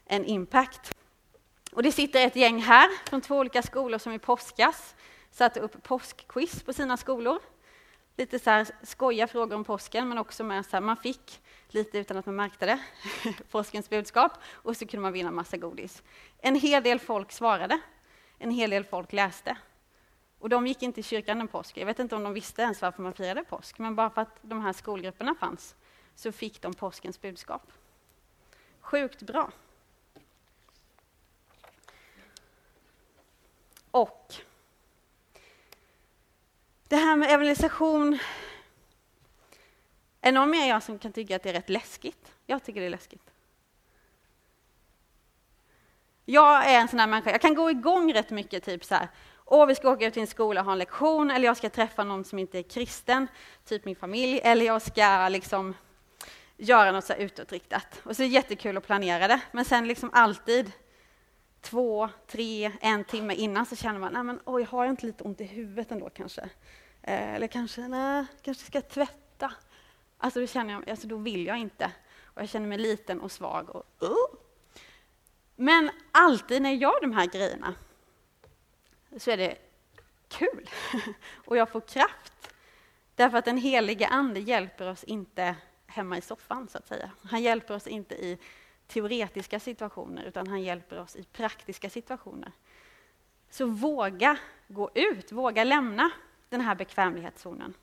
[0.07, 0.95] en impact.
[1.73, 4.95] Och det sitter ett gäng här från två olika skolor som i påskas
[5.31, 7.39] satte upp påskquiz på sina skolor.
[8.17, 11.99] Lite så här skoja frågor om påsken, men också med så här, man fick lite
[11.99, 12.79] utan att man märkte det,
[13.51, 16.03] påskens budskap, och så kunde man vinna massa godis.
[16.39, 17.79] En hel del folk svarade,
[18.39, 19.57] en hel del folk läste.
[20.45, 21.77] Och de gick inte i kyrkan en påsk.
[21.77, 24.39] Jag vet inte om de visste ens varför man firade påsk, men bara för att
[24.43, 25.75] de här skolgrupperna fanns
[26.15, 27.73] så fick de påskens budskap.
[28.81, 29.51] Sjukt bra.
[33.91, 34.35] Och
[36.89, 38.19] det här med evangelisation,
[40.21, 42.33] är någon mer jag som kan tycka att det är rätt läskigt?
[42.47, 43.31] Jag tycker det är läskigt.
[46.25, 49.09] Jag är en sån här människa, jag kan gå igång rätt mycket, typ så här,
[49.45, 51.71] åh, vi ska åka ut till en skola och ha en lektion, eller jag ska
[51.71, 53.29] träffa någon som inte är kristen,
[53.65, 55.75] typ min familj, eller jag ska liksom
[56.57, 58.01] göra något så här utåtriktat.
[58.05, 60.73] Och så är det jättekul att planera det, men sen liksom alltid
[61.61, 65.25] två, tre, en timme innan så känner man, nej men oj, har jag inte lite
[65.25, 66.43] ont i huvudet ändå kanske?
[67.03, 69.53] Eh, eller kanske, nej, kanske ska tvätta.
[70.19, 71.91] Alltså då känner jag, alltså då vill jag inte.
[72.25, 73.71] Och jag känner mig liten och svag.
[73.71, 74.39] Och, uh.
[75.57, 77.75] Men alltid när jag gör de här grejerna
[79.19, 79.57] så är det
[80.29, 80.71] kul.
[81.35, 82.55] och jag får kraft.
[83.15, 85.57] Därför att den helige Ande hjälper oss inte
[85.87, 87.11] hemma i soffan, så att säga.
[87.23, 88.39] Han hjälper oss inte i
[88.87, 92.53] teoretiska situationer, utan han hjälper oss i praktiska situationer.
[93.51, 94.37] Så våga
[94.69, 96.11] gå ut, våga lämna
[96.49, 97.75] den här bekvämlighetszonen.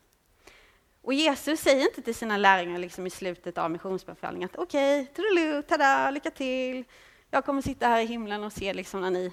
[1.02, 5.62] Och Jesus säger inte till sina lärjungar liksom i slutet av missionsbefallningen att okej, okay,
[5.62, 6.84] tada, lycka till.
[7.30, 9.32] Jag kommer sitta här i himlen och se liksom när ni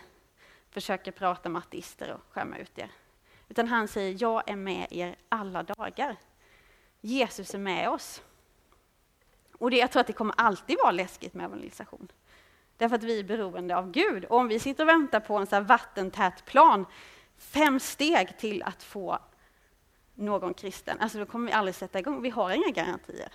[0.72, 2.92] försöker prata med ateister och skämma ut er.
[3.50, 6.16] Utan han säger, jag är med er alla dagar.
[7.02, 8.22] Jesus är med oss.
[9.58, 12.12] Och det, jag tror att det kommer alltid vara läskigt med evangelisation.
[12.78, 14.26] Därför att vi är beroende av Gud.
[14.26, 16.86] Och om vi sitter och väntar på en så vattentät plan,
[17.38, 19.20] fem steg till att få
[20.16, 22.22] någon kristen, alltså då kommer vi aldrig sätta igång.
[22.22, 23.32] Vi har inga garantier.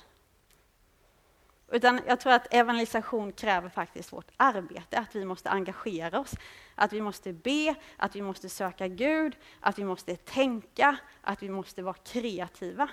[1.74, 6.34] Utan jag tror att evangelisation kräver faktiskt vårt arbete, att vi måste engagera oss,
[6.74, 11.48] att vi måste be, att vi måste söka Gud, att vi måste tänka, att vi
[11.48, 12.88] måste vara kreativa.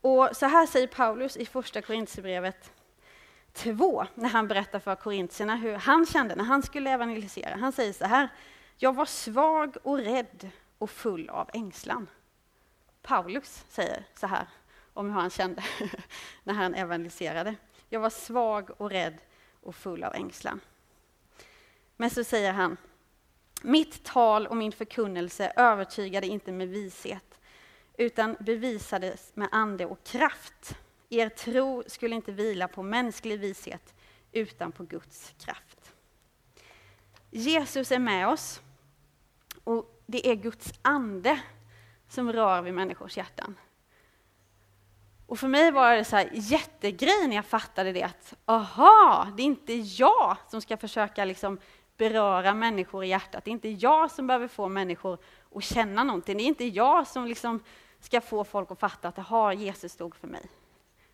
[0.00, 2.72] Och så här säger Paulus i första Korintierbrevet
[3.52, 7.56] 2 när han berättar för korintierna hur han kände när han skulle evangelisera.
[7.56, 8.28] Han säger så här,
[8.76, 12.06] jag var svag och rädd och full av ängslan.
[13.02, 14.46] Paulus säger så här
[14.92, 15.64] om hur han kände
[16.44, 17.54] när han evangeliserade.
[17.88, 19.18] Jag var svag och rädd
[19.60, 20.60] och full av ängslan.
[21.96, 22.76] Men så säger han,
[23.62, 27.40] mitt tal och min förkunnelse övertygade inte med vishet,
[27.96, 30.76] utan bevisades med ande och kraft.
[31.08, 33.94] Er tro skulle inte vila på mänsklig vishet,
[34.32, 35.92] utan på Guds kraft.
[37.30, 38.60] Jesus är med oss,
[39.64, 41.40] och det är Guds ande
[42.10, 43.56] som rör vid människors hjärtan.
[45.26, 49.42] Och för mig var det så här jättegrej när jag fattade det att aha, det
[49.42, 51.58] är inte jag som ska försöka liksom
[51.96, 53.44] beröra människor i hjärtat.
[53.44, 55.18] Det är inte jag som behöver få människor
[55.54, 56.36] att känna någonting.
[56.36, 57.62] Det är inte jag som liksom
[58.00, 60.50] ska få folk att fatta att aha, Jesus stod för mig.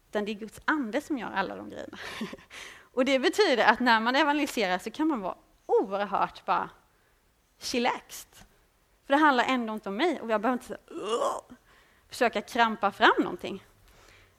[0.08, 1.98] Utan det är Guds ande som gör alla de grejerna.
[2.92, 5.36] Och det betyder att när man evangeliserar så kan man vara
[5.66, 6.70] oerhört bara
[7.58, 8.45] chillaxed.
[9.06, 11.56] För det handlar ändå inte om mig och jag behöver inte uh,
[12.08, 13.64] försöka krampa fram någonting.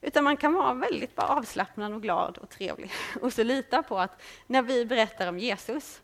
[0.02, 2.92] Utan man kan vara väldigt bara avslappnad och glad och trevlig.
[3.22, 6.02] Och så lita på att när vi berättar om Jesus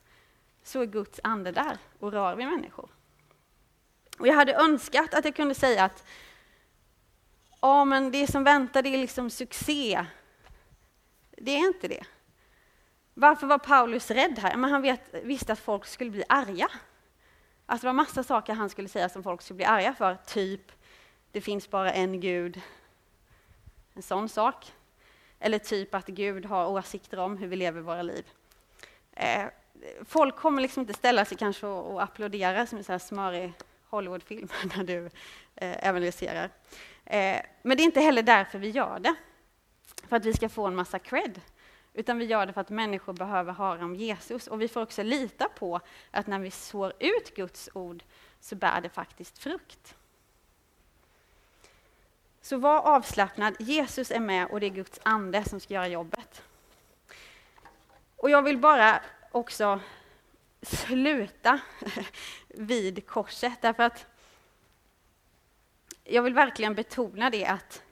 [0.62, 2.88] så är Guds ande där och rör vid människor.
[4.18, 6.06] Och jag hade önskat att jag kunde säga att
[7.60, 10.06] ja, men det som väntar det är liksom succé.
[11.30, 12.04] Det är inte det.
[13.14, 14.56] Varför var Paulus rädd här?
[14.56, 16.68] Men han vet, visste att folk skulle bli arga.
[17.66, 20.18] Alltså det var massa saker han skulle säga som folk skulle bli arga för.
[20.26, 20.72] Typ,
[21.32, 22.60] det finns bara en Gud.
[23.94, 24.72] En sån sak.
[25.38, 28.24] Eller typ att Gud har åsikter om hur vi lever våra liv.
[29.12, 29.44] Eh,
[30.04, 33.52] folk kommer liksom inte ställa sig kanske och, och applådera som en sån här smörig
[33.88, 35.10] Hollywoodfilm när du
[35.54, 36.50] eh, evangeliserar.
[37.04, 39.14] Eh, men det är inte heller därför vi gör det.
[40.08, 41.40] För att vi ska få en massa cred.
[41.94, 44.46] Utan vi gör det för att människor behöver höra om Jesus.
[44.46, 45.80] Och vi får också lita på
[46.10, 48.02] att när vi sår ut Guds ord
[48.40, 49.94] så bär det faktiskt frukt.
[52.40, 53.56] Så var avslappnad.
[53.58, 56.42] Jesus är med och det är Guds ande som ska göra jobbet.
[58.16, 59.80] Och jag vill bara också
[60.62, 61.60] sluta
[62.48, 64.06] vid korset därför att
[66.04, 67.82] jag vill verkligen betona det att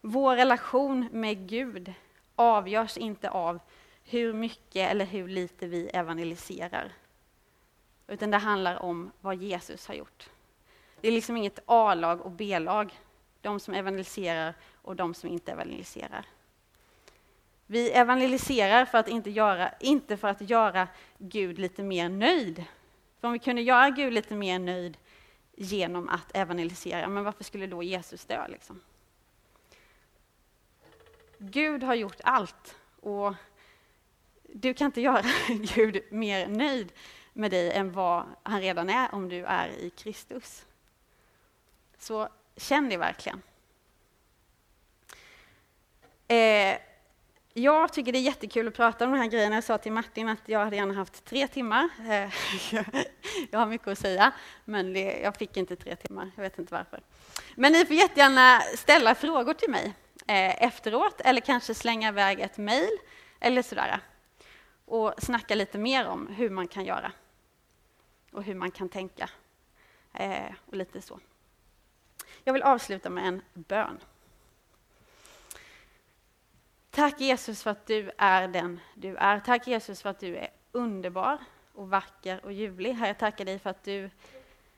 [0.00, 1.94] vår relation med Gud
[2.42, 3.60] avgörs inte av
[4.04, 6.92] hur mycket eller hur lite vi evangeliserar.
[8.06, 10.30] Utan det handlar om vad Jesus har gjort.
[11.00, 13.00] Det är liksom inget A-lag och B-lag,
[13.40, 16.26] de som evangeliserar och de som inte evangeliserar.
[17.66, 20.88] Vi evangeliserar för att inte, göra, inte för att göra
[21.18, 22.64] Gud lite mer nöjd.
[23.20, 24.96] För om vi kunde göra Gud lite mer nöjd
[25.56, 28.48] genom att evangelisera, men varför skulle då Jesus dö?
[28.48, 28.80] Liksom?
[31.44, 33.34] Gud har gjort allt och
[34.42, 35.24] du kan inte göra
[35.74, 36.92] Gud mer nöjd
[37.32, 40.64] med dig än vad han redan är om du är i Kristus.
[41.98, 43.42] Så känn det verkligen.
[46.28, 46.78] Eh,
[47.54, 49.54] jag tycker det är jättekul att prata om de här grejerna.
[49.54, 51.88] Jag sa till Martin att jag hade gärna haft tre timmar.
[51.98, 52.32] Eh,
[53.50, 54.32] jag har mycket att säga,
[54.64, 56.30] men det, jag fick inte tre timmar.
[56.36, 57.00] Jag vet inte varför.
[57.54, 59.94] Men ni får jättegärna ställa frågor till mig
[60.26, 62.98] eh, efteråt eller kanske slänga iväg ett mejl
[63.40, 64.00] eller sådär.
[64.84, 67.12] Och snacka lite mer om hur man kan göra
[68.32, 69.30] och hur man kan tänka
[70.12, 71.20] eh, och lite så.
[72.44, 73.98] Jag vill avsluta med en bön.
[76.90, 79.40] Tack Jesus för att du är den du är.
[79.40, 81.38] Tack Jesus för att du är underbar
[81.74, 82.92] och vacker och ljuvlig.
[82.92, 84.10] Herre, jag tackar dig för att du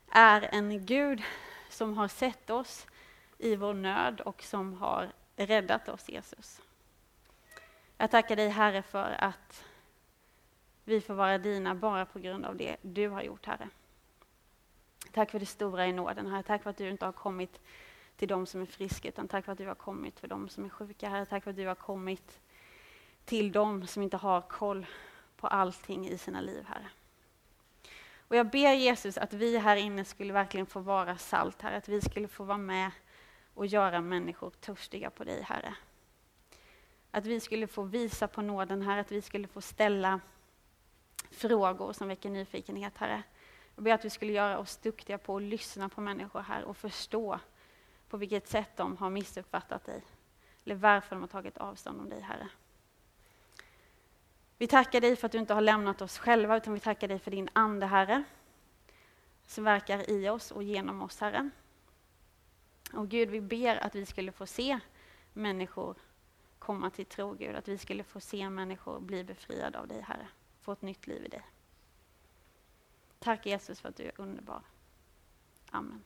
[0.08, 1.22] är en Gud
[1.68, 2.86] som har sett oss
[3.38, 6.62] i vår nöd och som har räddat oss, Jesus.
[7.98, 9.64] Jag tackar dig, Herre, för att
[10.84, 13.68] vi får vara dina bara på grund av det du har gjort, Herre.
[15.12, 16.42] Tack för det stora i nåden, Herre.
[16.42, 17.60] Tack för att du inte har kommit
[18.16, 20.64] till de som är friska, utan tack för att du har kommit för de som
[20.64, 21.26] är sjuka, Herre.
[21.26, 22.40] Tack för att du har kommit
[23.24, 24.86] till de som inte har koll
[25.36, 26.88] på allting i sina liv, Herre.
[28.28, 31.76] Och jag ber Jesus att vi här inne skulle verkligen få vara salt, Herre.
[31.76, 32.90] Att vi skulle få vara med
[33.54, 35.74] och göra människor törstiga på dig, Herre.
[37.10, 39.00] Att vi skulle få visa på nåden, Herre.
[39.00, 40.20] Att vi skulle få ställa
[41.30, 43.22] frågor som väcker nyfikenhet, Herre.
[43.74, 46.76] Jag ber att vi skulle göra oss duktiga på att lyssna på människor här och
[46.76, 47.40] förstå
[48.08, 50.02] på vilket sätt de har missuppfattat dig.
[50.64, 52.48] Eller varför de har tagit avstånd om dig, Herre.
[54.58, 57.18] Vi tackar dig för att du inte har lämnat oss själva, utan vi tackar dig
[57.18, 58.24] för din Ande, Herre,
[59.46, 61.50] som verkar i oss och genom oss, Herre.
[62.96, 64.80] Och Gud, vi ber att vi skulle få se
[65.32, 65.96] människor
[66.58, 67.56] komma till tro, Gud.
[67.56, 70.28] Att vi skulle få se människor bli befriade av dig, Herre.
[70.60, 71.42] Få ett nytt liv i dig.
[73.18, 74.62] Tack Jesus för att du är underbar.
[75.70, 76.02] Amen.